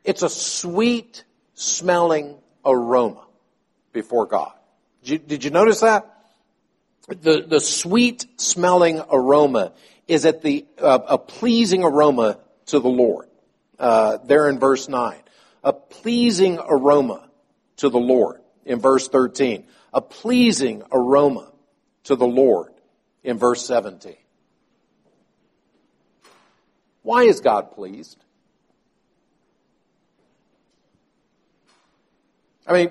It's 0.03 0.23
a 0.23 0.29
sweet 0.29 1.23
smelling 1.53 2.36
aroma 2.65 3.25
before 3.93 4.25
God. 4.25 4.51
Did 5.03 5.10
you, 5.10 5.17
did 5.17 5.43
you 5.45 5.51
notice 5.51 5.79
that? 5.82 6.15
The, 7.08 7.45
the 7.47 7.60
sweet 7.60 8.25
smelling 8.38 9.01
aroma 9.12 9.73
is 10.08 10.25
at 10.25 10.41
the, 10.41 10.65
uh, 10.77 10.99
a 11.08 11.17
pleasing 11.17 11.84
aroma 11.84 12.39
to 12.67 12.79
the 12.79 12.89
Lord. 12.89 13.27
Uh, 13.79 14.17
there 14.25 14.49
in 14.49 14.60
verse 14.60 14.89
9. 14.89 15.17
A 15.63 15.73
pleasing 15.73 16.60
aroma 16.60 17.29
to 17.77 17.89
the 17.89 17.99
Lord 17.99 18.41
in 18.65 18.79
verse 18.79 19.08
13 19.08 19.65
a 19.93 20.02
pleasing 20.02 20.84
aroma 20.91 21.52
to 22.06 22.15
the 22.15 22.28
Lord 22.28 22.73
in 23.23 23.38
verse 23.38 23.65
17. 23.65 24.15
Why 27.02 27.23
is 27.23 27.39
God 27.39 27.71
pleased? 27.71 28.23
I 32.67 32.73
mean, 32.73 32.89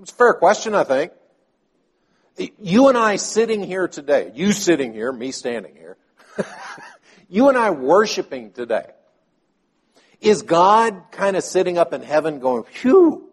it's 0.00 0.12
a 0.12 0.14
fair 0.14 0.34
question, 0.34 0.74
I 0.74 0.84
think. 0.84 1.12
You 2.58 2.88
and 2.88 2.98
I 2.98 3.16
sitting 3.16 3.64
here 3.64 3.88
today, 3.88 4.30
you 4.34 4.52
sitting 4.52 4.92
here, 4.92 5.10
me 5.10 5.32
standing 5.32 5.74
here, 5.74 5.96
you 7.30 7.48
and 7.48 7.56
I 7.56 7.70
worshiping 7.70 8.52
today, 8.52 8.90
is 10.20 10.42
God 10.42 11.04
kind 11.10 11.36
of 11.36 11.44
sitting 11.44 11.78
up 11.78 11.94
in 11.94 12.02
heaven 12.02 12.38
going, 12.38 12.64
phew, 12.64 13.30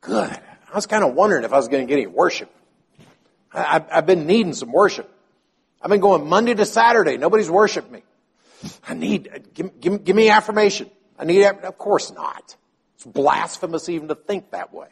good. 0.00 0.40
I 0.70 0.74
was 0.74 0.86
kind 0.86 1.04
of 1.04 1.14
wondering 1.14 1.44
if 1.44 1.52
I 1.52 1.56
was 1.56 1.68
going 1.68 1.86
to 1.86 1.88
get 1.88 2.00
any 2.00 2.06
worship. 2.06 2.50
I, 3.52 3.84
have 3.88 4.06
been 4.06 4.26
needing 4.26 4.52
some 4.52 4.72
worship. 4.72 5.10
I've 5.80 5.90
been 5.90 6.00
going 6.00 6.28
Monday 6.28 6.54
to 6.54 6.66
Saturday. 6.66 7.16
Nobody's 7.16 7.50
worshiped 7.50 7.90
me. 7.90 8.02
I 8.86 8.94
need, 8.94 9.28
uh, 9.32 9.38
give, 9.54 9.80
give, 9.80 10.04
give 10.04 10.16
me 10.16 10.30
affirmation. 10.30 10.90
I 11.18 11.24
need, 11.24 11.44
of 11.44 11.78
course 11.78 12.12
not. 12.12 12.56
It's 12.96 13.04
blasphemous 13.04 13.88
even 13.88 14.08
to 14.08 14.14
think 14.14 14.50
that 14.50 14.74
way. 14.74 14.88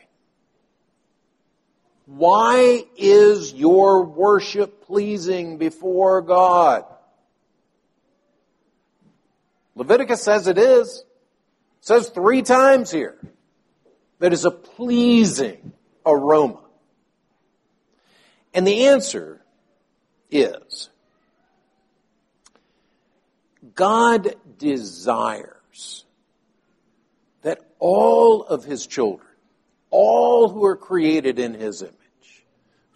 Why 2.06 2.84
is 2.96 3.52
your 3.52 4.04
worship 4.04 4.86
pleasing 4.86 5.58
before 5.58 6.22
God? 6.22 6.84
Leviticus 9.74 10.22
says 10.22 10.46
it 10.46 10.56
is. 10.56 11.04
It 11.80 11.84
says 11.84 12.08
three 12.08 12.42
times 12.42 12.90
here 12.90 13.18
that 14.18 14.32
is 14.32 14.44
a 14.44 14.50
pleasing 14.50 15.72
aroma. 16.04 16.60
And 18.54 18.66
the 18.66 18.86
answer 18.86 19.42
is 20.30 20.88
God 23.74 24.34
desires 24.58 26.04
that 27.42 27.60
all 27.78 28.44
of 28.44 28.64
his 28.64 28.86
children, 28.86 29.28
all 29.90 30.48
who 30.48 30.64
are 30.64 30.76
created 30.76 31.38
in 31.38 31.54
his 31.54 31.82
image, 31.82 31.92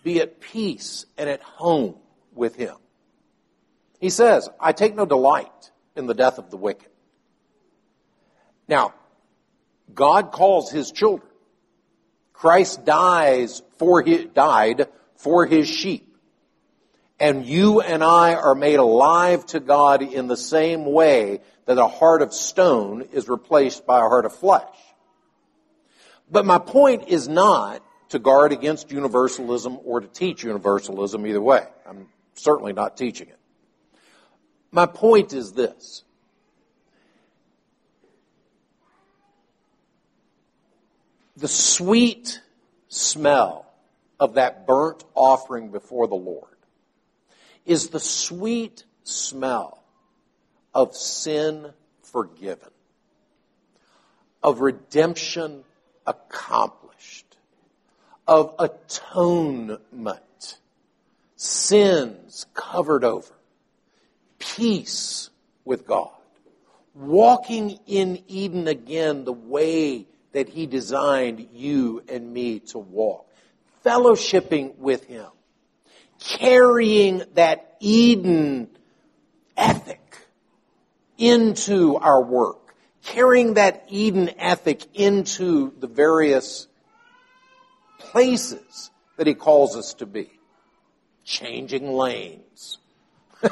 be 0.03 0.21
at 0.21 0.41
peace 0.41 1.05
and 1.19 1.29
at 1.29 1.43
home 1.43 1.97
with 2.35 2.57
him. 2.57 2.77
He 4.01 4.09
says, 4.09 4.49
I 4.59 4.73
take 4.73 4.95
no 4.95 5.05
delight 5.05 5.71
in 5.95 6.07
the 6.07 6.15
death 6.15 6.39
of 6.39 6.51
the 6.51 6.57
wicked. 6.57 6.89
Now, 8.67 8.95
God 9.95 10.33
calls 10.33 10.71
his 10.71 10.91
children. 10.91 11.29
Christ 12.33 12.85
dies 12.85 13.63
for 13.79 14.03
his, 14.03 14.27
died 14.27 14.89
for 15.17 15.47
his 15.47 15.69
sheep. 15.69 16.17
And 17.19 17.45
you 17.45 17.81
and 17.81 18.03
I 18.03 18.35
are 18.35 18.55
made 18.55 18.79
alive 18.79 19.45
to 19.47 19.61
God 19.61 20.01
in 20.03 20.27
the 20.27 20.37
same 20.37 20.87
way 20.87 21.41
that 21.67 21.77
a 21.77 21.87
heart 21.87 22.23
of 22.23 22.33
stone 22.33 23.03
is 23.13 23.29
replaced 23.29 23.87
by 23.87 23.99
a 23.99 24.09
heart 24.09 24.25
of 24.25 24.35
flesh. 24.35 24.65
But 26.31 26.47
my 26.47 26.59
point 26.59 27.09
is 27.09 27.29
not 27.29 27.85
to 28.11 28.19
guard 28.19 28.53
against 28.53 28.91
universalism 28.91 29.79
or 29.85 30.01
to 30.01 30.07
teach 30.07 30.43
universalism 30.45 31.27
either 31.27 31.43
way. 31.43 31.67
I'm 31.87 32.09
certainly 32.35 32.73
not 32.73 32.97
teaching 32.97 33.29
it. 33.29 33.39
My 34.73 34.87
point 34.87 35.33
is 35.33 35.53
this. 35.53 36.05
The 41.41 41.49
sweet 41.49 42.43
smell 42.89 43.65
of 44.19 44.35
that 44.35 44.67
burnt 44.67 45.05
offering 45.15 45.71
before 45.71 46.07
the 46.07 46.15
Lord 46.15 46.45
is 47.65 47.89
the 47.89 47.99
sweet 47.99 48.85
smell 49.05 49.83
of 50.75 50.95
sin 50.95 51.73
forgiven, 52.03 52.69
of 54.43 54.61
redemption 54.61 55.65
accomplished, 56.07 57.39
of 58.29 58.55
atonement, 58.59 59.79
sins 61.37 62.45
covered 62.53 63.03
over, 63.03 63.33
peace 64.39 65.31
with 65.65 65.87
God, 65.87 66.11
walking 66.95 67.79
in 67.87 68.23
Eden 68.29 68.69
again 68.69 69.25
the 69.25 69.33
way 69.33 70.05
that 70.33 70.49
He 70.49 70.67
designed 70.67 71.49
you 71.53 72.03
and 72.09 72.33
me 72.33 72.61
to 72.61 72.79
walk, 72.79 73.27
fellowshipping 73.85 74.77
with 74.77 75.05
Him 75.05 75.31
carrying 76.21 77.23
that 77.35 77.77
Eden 77.81 78.69
ethic 79.57 80.19
into 81.19 81.97
our 81.97 82.23
work, 82.23 82.75
carrying 83.03 83.55
that 83.55 83.85
Eden 83.89 84.31
ethic 84.39 84.85
into 84.95 85.73
the 85.81 85.87
various 85.87 86.69
places 87.99 88.91
that 89.17 89.27
he 89.27 89.35
calls 89.35 89.77
us 89.77 89.95
to 89.95 90.07
be. 90.07 90.31
Changing 91.25 91.93
lanes. 91.93 92.79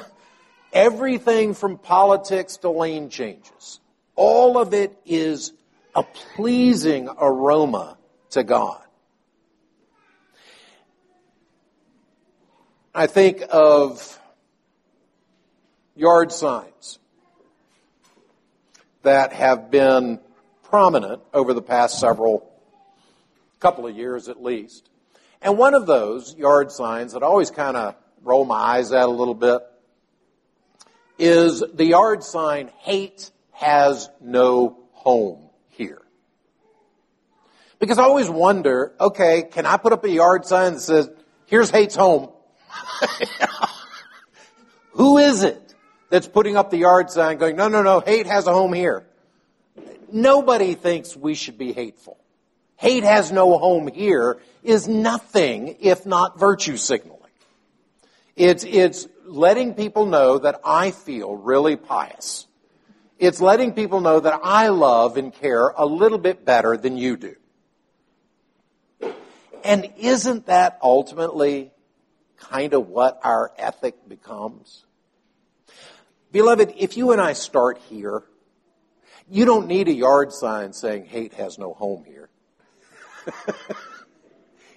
Everything 0.73 1.55
from 1.55 1.79
politics 1.79 2.57
to 2.59 2.71
lane 2.71 3.09
changes. 3.09 3.81
All 4.14 4.59
of 4.59 4.75
it 4.75 4.99
is 5.07 5.53
a 5.94 6.03
pleasing 6.03 7.09
aroma 7.18 7.96
to 8.31 8.42
God. 8.44 8.81
I 12.94 13.07
think 13.07 13.42
of 13.51 14.18
yard 15.94 16.33
signs 16.33 16.98
that 19.03 19.33
have 19.33 19.70
been 19.70 20.20
prominent 20.64 21.22
over 21.33 21.55
the 21.55 21.62
past 21.62 22.01
several 22.01 22.53
couple 23.61 23.87
of 23.87 23.96
years 23.96 24.29
at 24.29 24.42
least. 24.42 24.88
And 25.40 25.57
one 25.57 25.74
of 25.74 25.87
those 25.87 26.35
yard 26.35 26.72
signs 26.72 27.12
that 27.12 27.22
I 27.22 27.27
always 27.27 27.51
kind 27.51 27.77
of 27.77 27.94
roll 28.22 28.44
my 28.44 28.57
eyes 28.57 28.92
at 28.92 29.05
a 29.05 29.07
little 29.07 29.35
bit 29.35 29.62
is 31.18 31.62
the 31.74 31.85
yard 31.85 32.22
sign, 32.22 32.70
hate 32.79 33.31
has 33.53 34.09
no 34.20 34.79
home 34.92 35.48
here. 35.79 36.03
Because 37.79 37.99
I 37.99 38.03
always 38.03 38.29
wonder, 38.29 38.93
okay, 39.01 39.45
can 39.51 39.64
I 39.64 39.77
put 39.77 39.93
up 39.93 40.05
a 40.05 40.11
yard 40.11 40.45
sign 40.45 40.75
that 40.75 40.81
says, 40.81 41.09
here's 41.47 41.71
hate's 41.71 41.95
home? 41.95 42.31
Who 44.93 45.19
is 45.19 45.45
it 45.45 45.75
that's 46.11 46.27
putting 46.27 46.57
up 46.57 46.71
the 46.71 46.79
yard 46.79 47.11
sign 47.11 47.38
going, 47.38 47.55
no, 47.55 47.69
no, 47.69 47.83
no, 47.83 48.01
hate 48.01 48.27
has 48.27 48.49
a 48.49 48.53
home 48.53 48.73
here? 48.73 49.07
Nobody 50.11 50.75
thinks 50.75 51.17
we 51.17 51.35
should 51.35 51.57
be 51.57 51.73
hateful. 51.73 52.19
Hate 52.77 53.05
has 53.05 53.31
no 53.31 53.59
home 53.59 53.88
here 53.88 54.41
is 54.64 54.88
nothing 54.88 55.77
if 55.81 56.05
not 56.05 56.38
virtue 56.38 56.77
signaling. 56.77 57.19
It's, 58.35 58.64
it's 58.64 59.07
letting 59.25 59.75
people 59.75 60.07
know 60.07 60.38
that 60.38 60.61
I 60.64 60.91
feel 60.91 61.37
really 61.37 61.77
pious. 61.77 62.48
It's 63.18 63.40
letting 63.40 63.72
people 63.72 64.00
know 64.00 64.20
that 64.20 64.40
I 64.44 64.68
love 64.68 65.16
and 65.16 65.33
care 65.33 65.68
a 65.68 65.85
little 65.85 66.18
bit 66.18 66.44
better 66.44 66.76
than 66.76 66.96
you 66.96 67.16
do. 67.16 67.35
And 69.64 69.92
isn't 69.98 70.46
that 70.46 70.78
ultimately 70.83 71.72
kind 72.37 72.74
of 72.74 72.88
what 72.88 73.18
our 73.24 73.52
ethic 73.59 74.09
becomes? 74.09 74.85
Beloved, 76.31 76.74
if 76.76 76.96
you 76.96 77.11
and 77.11 77.20
I 77.20 77.33
start 77.33 77.78
here, 77.88 78.22
you 79.28 79.44
don't 79.44 79.66
need 79.66 79.88
a 79.88 79.92
yard 79.92 80.33
sign 80.33 80.72
saying 80.72 81.07
hate 81.07 81.35
has 81.35 81.59
no 81.59 81.74
home 81.74 82.04
here. 82.04 82.28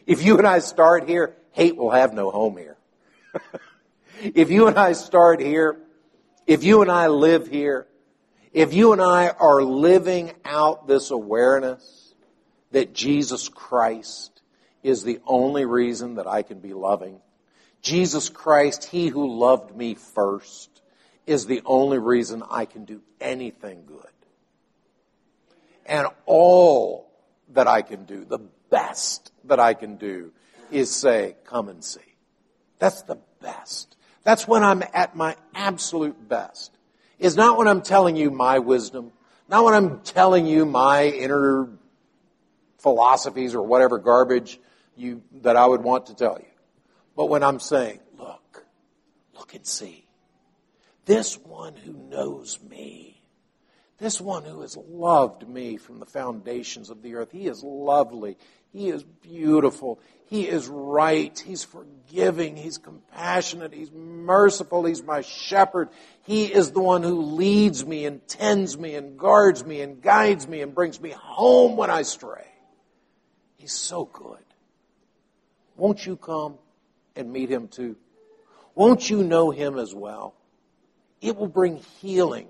if 0.08 0.24
you 0.24 0.38
and 0.40 0.48
I 0.48 0.60
start 0.60 1.08
here, 1.08 1.36
hate 1.52 1.76
will 1.76 1.92
have 1.92 2.14
no 2.14 2.32
home 2.32 2.58
here. 2.58 2.78
if 4.22 4.50
you 4.50 4.68
and 4.68 4.80
I 4.80 4.94
start 4.94 5.40
here, 5.42 5.78
if 6.48 6.64
you 6.64 6.82
and 6.82 6.92
I 6.92 7.08
live 7.08 7.48
here, 7.48 7.88
if 8.54 8.74
you 8.74 8.94
and 8.94 9.02
I 9.02 9.30
are 9.30 9.64
living 9.64 10.34
out 10.44 10.88
this 10.88 11.12
awareness 11.12 12.14
that 12.72 12.94
Jesus 12.94 13.50
Christ 13.50 14.42
is 14.84 15.04
the 15.04 15.20
only 15.26 15.66
reason 15.66 16.16
that 16.16 16.28
I 16.28 16.42
can 16.42 16.60
be 16.60 16.74
loving, 16.74 17.20
Jesus 17.82 18.30
Christ, 18.30 18.86
He 18.86 19.08
who 19.08 19.40
loved 19.40 19.76
me 19.76 19.96
first, 19.96 20.82
is 21.26 21.46
the 21.46 21.62
only 21.66 21.98
reason 21.98 22.44
I 22.50 22.66
can 22.66 22.86
do 22.86 23.02
anything 23.20 23.84
good. 23.86 24.06
And 25.86 26.08
all 26.26 27.12
that 27.54 27.68
I 27.68 27.82
can 27.82 28.06
do, 28.06 28.26
the 28.26 28.40
best 28.70 29.32
that 29.46 29.60
I 29.60 29.74
can 29.74 29.96
do, 29.96 30.32
is 30.72 30.90
say, 30.92 31.36
come 31.46 31.70
and 31.70 31.84
see. 31.84 32.00
That's 32.80 33.02
the 33.04 33.18
best. 33.42 33.98
That's 34.24 34.48
when 34.48 34.64
I'm 34.64 34.84
at 34.94 35.16
my 35.16 35.36
absolute 35.54 36.28
best. 36.28 36.72
Is 37.22 37.38
not 37.38 37.58
when 37.60 37.68
I'm 37.68 37.84
telling 37.84 38.16
you 38.16 38.32
my 38.32 38.58
wisdom, 38.58 39.12
not 39.48 39.64
when 39.64 39.76
I'm 39.76 40.02
telling 40.02 40.48
you 40.48 40.66
my 40.66 41.06
inner 41.06 41.70
philosophies 42.80 43.54
or 43.54 43.62
whatever 43.62 44.00
garbage 44.00 44.60
you, 44.96 45.22
that 45.42 45.56
I 45.56 45.68
would 45.68 45.84
want 45.84 46.08
to 46.08 46.16
tell 46.16 46.40
you. 46.40 46.48
But 47.16 47.28
when 47.28 47.44
I'm 47.44 47.60
saying, 47.60 48.00
look, 48.18 48.66
look 49.36 49.54
and 49.54 49.68
see. 49.68 50.08
This 51.06 51.38
one 51.38 51.76
who 51.76 51.94
knows 51.94 52.60
me, 52.68 53.11
this 54.02 54.20
one 54.20 54.44
who 54.44 54.62
has 54.62 54.76
loved 54.76 55.48
me 55.48 55.78
from 55.78 56.00
the 56.00 56.08
foundations 56.08 56.90
of 56.90 57.04
the 57.04 57.14
earth, 57.14 57.32
he 57.32 57.48
is 57.48 57.64
lovely. 57.64 58.36
He 58.74 58.90
is 58.90 59.04
beautiful. 59.04 60.00
He 60.26 60.48
is 60.48 60.68
right. 60.68 61.38
He's 61.38 61.64
forgiving. 61.64 62.56
He's 62.56 62.80
compassionate. 62.80 63.74
He's 63.74 63.92
merciful. 63.92 64.86
He's 64.86 65.04
my 65.04 65.22
shepherd. 65.22 65.90
He 66.24 66.46
is 66.46 66.72
the 66.72 66.82
one 66.82 67.04
who 67.04 67.22
leads 67.22 67.86
me 67.86 68.08
and 68.08 68.28
tends 68.28 68.76
me 68.76 68.96
and 68.96 69.20
guards 69.20 69.64
me 69.64 69.82
and 69.82 70.02
guides 70.02 70.48
me 70.48 70.62
and 70.62 70.74
brings 70.74 71.00
me 71.00 71.12
home 71.12 71.78
when 71.78 71.92
I 71.92 72.02
stray. 72.02 72.48
He's 73.58 73.74
so 73.74 74.06
good. 74.06 74.44
Won't 75.78 76.04
you 76.04 76.18
come 76.18 76.56
and 77.16 77.32
meet 77.32 77.52
him 77.52 77.68
too? 77.68 77.98
Won't 78.74 79.12
you 79.12 79.24
know 79.24 79.52
him 79.52 79.78
as 79.78 79.94
well? 79.94 80.34
It 81.22 81.38
will 81.38 81.48
bring 81.48 81.78
healing 82.00 82.48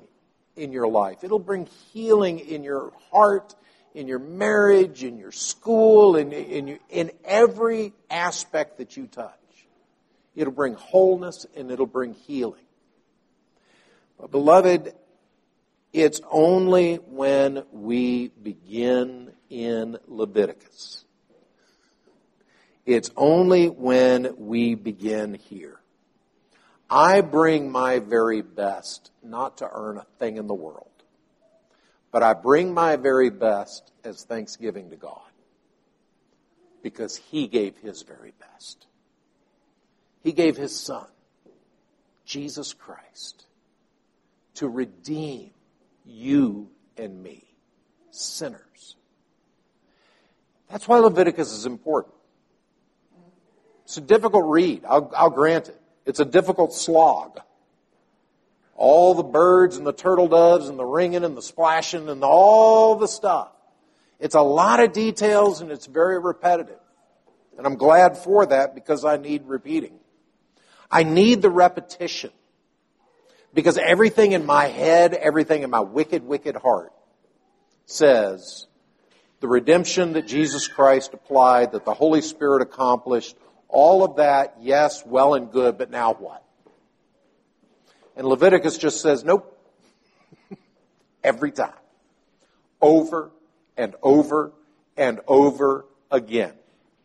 in 0.56 0.72
your 0.72 0.88
life. 0.88 1.24
It'll 1.24 1.40
bring 1.40 1.68
healing 1.94 2.40
in 2.40 2.64
your 2.64 2.92
heart, 3.12 3.56
in 3.94 4.08
your 4.08 4.20
marriage, 4.20 5.04
in 5.04 5.18
your 5.18 5.32
school, 5.32 6.16
in, 6.16 6.32
in, 6.32 6.80
in 6.90 7.12
every 7.24 7.94
aspect 8.10 8.78
that 8.78 8.98
you 8.98 9.08
touch. 9.08 9.34
It'll 10.36 10.54
bring 10.54 10.76
wholeness 10.76 11.46
and 11.56 11.72
it'll 11.72 11.86
bring 11.86 12.14
healing. 12.14 12.64
But 14.20 14.32
beloved, 14.32 14.94
it's 15.94 16.22
only 16.30 16.96
when 16.96 17.64
we 17.72 18.30
begin 18.30 19.32
in 19.50 19.98
Leviticus. 20.08 21.04
It's 22.86 23.12
only 23.18 23.68
when 23.68 24.36
we 24.38 24.76
begin 24.76 25.34
here. 25.34 25.81
I 26.92 27.22
bring 27.22 27.72
my 27.72 28.00
very 28.00 28.42
best 28.42 29.12
not 29.24 29.60
to 29.60 29.70
earn 29.72 29.98
a 29.98 30.06
thing 30.20 30.36
in 30.36 30.48
the 30.48 30.54
world, 30.54 30.92
but 32.12 32.22
I 32.22 32.34
bring 32.34 32.74
my 32.74 32.98
very 32.98 33.30
best 33.30 33.94
as 34.04 34.26
thanksgiving 34.26 34.90
to 34.90 34.98
God 34.98 35.22
because 36.84 37.16
He 37.16 37.48
gave 37.48 37.78
His 37.78 38.02
very 38.02 38.34
best. 38.38 38.88
He 40.22 40.34
gave 40.34 40.58
His 40.58 40.78
Son, 40.78 41.08
Jesus 42.26 42.74
Christ, 42.74 43.46
to 44.56 44.68
redeem 44.68 45.52
you 46.06 46.68
and 46.98 47.24
me, 47.24 47.46
sinners. 48.10 48.98
That's 50.70 50.90
why 50.90 50.98
Leviticus 51.00 51.54
is 51.54 51.66
important. 51.66 52.16
It's 53.86 53.96
a 53.96 54.02
difficult 54.02 54.44
read, 54.46 54.84
I'll, 54.86 55.10
I'll 55.16 55.30
grant 55.30 55.70
it. 55.70 55.81
It's 56.06 56.20
a 56.20 56.26
difficult 56.26 56.74
slog. 56.74 57.40
All 58.76 59.14
the 59.14 59.24
birds 59.24 59.78
and 59.78 59.86
the 59.86 59.94
turtle 59.94 60.28
doves 60.28 60.68
and 60.68 60.80
the 60.80 60.86
wringing 60.86 61.24
and 61.24 61.38
the 61.38 61.42
splashing 61.42 62.10
and 62.10 62.24
all 62.24 62.96
the 62.96 63.08
stuff. 63.08 63.50
It's 64.20 64.36
a 64.36 64.42
lot 64.42 64.80
of 64.80 64.94
details 64.94 65.62
and 65.62 65.72
it's 65.72 65.86
very 65.86 66.20
repetitive. 66.20 66.80
And 67.58 67.68
I'm 67.68 67.76
glad 67.76 68.18
for 68.18 68.46
that 68.46 68.74
because 68.74 69.06
I 69.06 69.18
need 69.18 69.46
repeating. 69.46 70.00
I 70.90 71.04
need 71.04 71.42
the 71.42 71.50
repetition. 71.50 72.32
Because 73.54 73.78
everything 73.78 74.32
in 74.32 74.46
my 74.46 74.68
head, 74.68 75.14
everything 75.14 75.64
in 75.64 75.70
my 75.70 75.82
wicked, 75.82 76.24
wicked 76.24 76.56
heart 76.56 76.94
says 77.86 78.68
the 79.42 79.48
redemption 79.48 80.14
that 80.14 80.28
Jesus 80.28 80.68
Christ 80.68 81.14
applied, 81.14 81.74
that 81.74 81.84
the 81.84 81.94
Holy 81.94 82.22
Spirit 82.22 82.62
accomplished, 82.62 83.36
all 83.72 84.04
of 84.04 84.18
that, 84.18 84.58
yes, 84.60 85.04
well 85.06 85.34
and 85.34 85.52
good, 85.52 85.78
but 85.78 85.90
now 85.90 86.14
what? 86.14 86.44
And 88.16 88.28
Leviticus 88.28 88.78
just 88.78 89.02
says, 89.02 89.24
nope. 89.24 89.58
Every 91.24 91.52
time. 91.52 91.74
Over 92.82 93.32
and 93.78 93.96
over 94.04 94.52
and 94.98 95.22
over 95.28 95.86
again. 96.12 96.54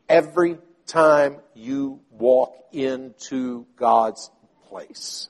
Every 0.08 0.58
time 0.86 1.38
you 1.54 2.00
walk 2.10 2.54
into 2.72 3.66
God's 3.76 4.30
place. 4.68 5.28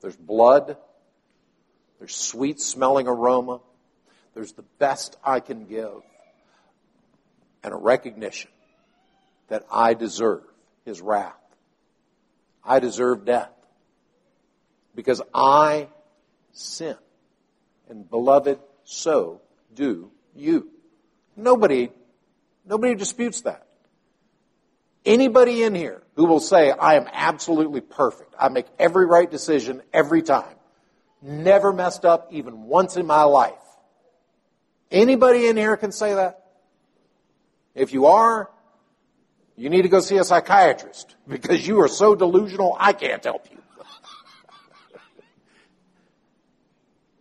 There's 0.00 0.16
blood. 0.16 0.76
There's 1.98 2.14
sweet 2.14 2.60
smelling 2.60 3.06
aroma. 3.06 3.60
There's 4.34 4.52
the 4.52 4.64
best 4.78 5.16
I 5.24 5.40
can 5.40 5.66
give. 5.66 6.02
And 7.62 7.72
a 7.72 7.76
recognition 7.76 8.50
that 9.48 9.64
I 9.70 9.94
deserve 9.94 10.42
his 10.84 11.00
wrath. 11.00 11.34
I 12.64 12.80
deserve 12.80 13.24
death. 13.24 13.50
Because 14.94 15.20
I 15.34 15.88
sin. 16.52 16.96
And 17.88 18.08
beloved, 18.08 18.58
so 18.84 19.40
do 19.74 20.10
you. 20.34 20.70
Nobody, 21.36 21.90
nobody 22.64 22.94
disputes 22.94 23.42
that. 23.42 23.66
Anybody 25.04 25.64
in 25.64 25.74
here 25.74 26.02
who 26.16 26.24
will 26.24 26.40
say, 26.40 26.70
I 26.70 26.94
am 26.94 27.06
absolutely 27.12 27.82
perfect. 27.82 28.34
I 28.38 28.48
make 28.48 28.66
every 28.78 29.04
right 29.04 29.30
decision 29.30 29.82
every 29.92 30.22
time. 30.22 30.54
Never 31.20 31.72
messed 31.72 32.04
up 32.04 32.28
even 32.30 32.64
once 32.64 32.96
in 32.96 33.06
my 33.06 33.24
life. 33.24 33.52
Anybody 34.90 35.46
in 35.46 35.56
here 35.56 35.76
can 35.76 35.92
say 35.92 36.14
that? 36.14 36.46
If 37.74 37.92
you 37.92 38.06
are, 38.06 38.48
you 39.56 39.70
need 39.70 39.82
to 39.82 39.88
go 39.88 40.00
see 40.00 40.16
a 40.16 40.24
psychiatrist 40.24 41.14
because 41.28 41.66
you 41.66 41.80
are 41.80 41.88
so 41.88 42.14
delusional, 42.14 42.76
I 42.78 42.92
can't 42.92 43.22
help 43.22 43.46
you. 43.50 43.58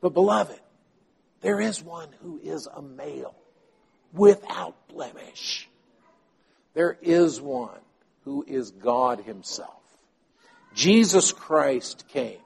but 0.01 0.13
beloved, 0.13 0.59
there 1.41 1.59
is 1.59 1.83
one 1.83 2.09
who 2.21 2.39
is 2.43 2.67
a 2.67 2.81
male 2.81 3.35
without 4.13 4.75
blemish. 4.87 5.69
There 6.73 6.97
is 7.01 7.39
one 7.39 7.79
who 8.25 8.43
is 8.47 8.71
God 8.71 9.19
himself. 9.19 9.69
Jesus 10.73 11.31
Christ 11.31 12.07
came 12.07 12.39